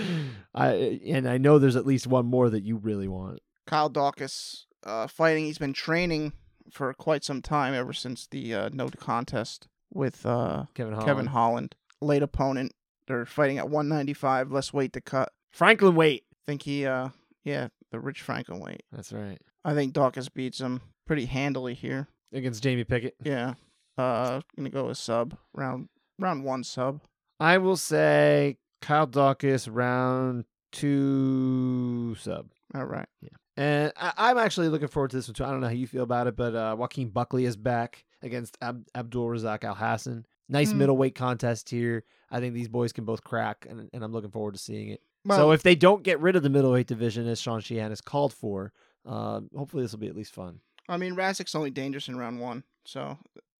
[0.55, 3.39] I and I know there's at least one more that you really want.
[3.67, 5.45] Kyle Daukaus uh, fighting.
[5.45, 6.33] He's been training
[6.71, 11.07] for quite some time, ever since the uh, no contest with uh, Kevin Holland.
[11.07, 11.75] Kevin Holland.
[12.01, 12.73] Late opponent.
[13.11, 15.33] They're fighting at 195, less weight to cut.
[15.51, 16.23] Franklin Wait.
[16.45, 17.09] think he, uh,
[17.43, 18.83] yeah, the Rich Franklin weight.
[18.91, 19.37] That's right.
[19.65, 22.07] I think Daukaus beats him pretty handily here.
[22.33, 23.15] Against Jamie Pickett.
[23.21, 23.55] Yeah.
[23.97, 27.01] Uh, gonna go with sub round round one sub.
[27.41, 32.47] I will say Kyle Daukaus round two sub.
[32.73, 33.07] All right.
[33.21, 33.29] Yeah.
[33.57, 35.43] And I, I'm actually looking forward to this one too.
[35.43, 38.57] I don't know how you feel about it, but uh, Joaquin Buckley is back against
[38.61, 40.23] Ab- Abdul Razak Alhassan.
[40.49, 40.79] Nice Hmm.
[40.79, 42.03] middleweight contest here.
[42.29, 45.01] I think these boys can both crack, and, and I'm looking forward to seeing it.
[45.25, 48.01] Well, so if they don't get rid of the middleweight division as Sean Sheehan has
[48.01, 48.73] called for,
[49.05, 50.59] uh, hopefully this will be at least fun.
[50.89, 52.63] I mean, Razak's only dangerous in round one.
[52.85, 53.17] So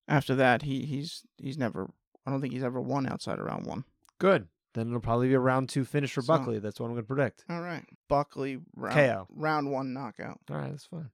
[0.08, 1.90] after that, he he's he's never.
[2.26, 3.84] I don't think he's ever won outside of round one.
[4.20, 4.48] Good.
[4.74, 6.60] Then it'll probably be a round two finish for So- Buckley.
[6.60, 7.46] That's what I'm going to predict.
[7.50, 7.86] All right.
[8.10, 9.28] Buckley round KO.
[9.30, 10.40] round one knockout.
[10.50, 11.10] All right, that's fine.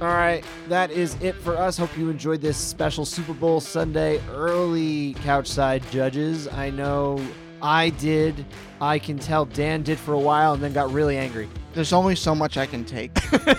[0.00, 1.76] All right, that is it for us.
[1.76, 6.48] Hope you enjoyed this special Super Bowl Sunday early couchside judges.
[6.48, 7.22] I know
[7.60, 8.46] I did.
[8.80, 11.50] I can tell Dan did for a while and then got really angry.
[11.74, 13.10] There's only so much I can take.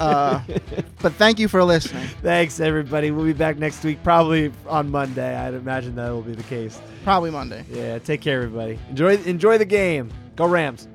[0.00, 0.40] Uh,
[1.00, 2.06] but thank you for listening.
[2.22, 3.10] Thanks, everybody.
[3.10, 5.34] We'll be back next week, probably on Monday.
[5.36, 6.80] I'd imagine that will be the case.
[7.04, 7.64] Probably Monday.
[7.70, 8.78] Yeah, take care, everybody.
[8.90, 10.10] Enjoy, enjoy the game.
[10.36, 10.88] Go Rams.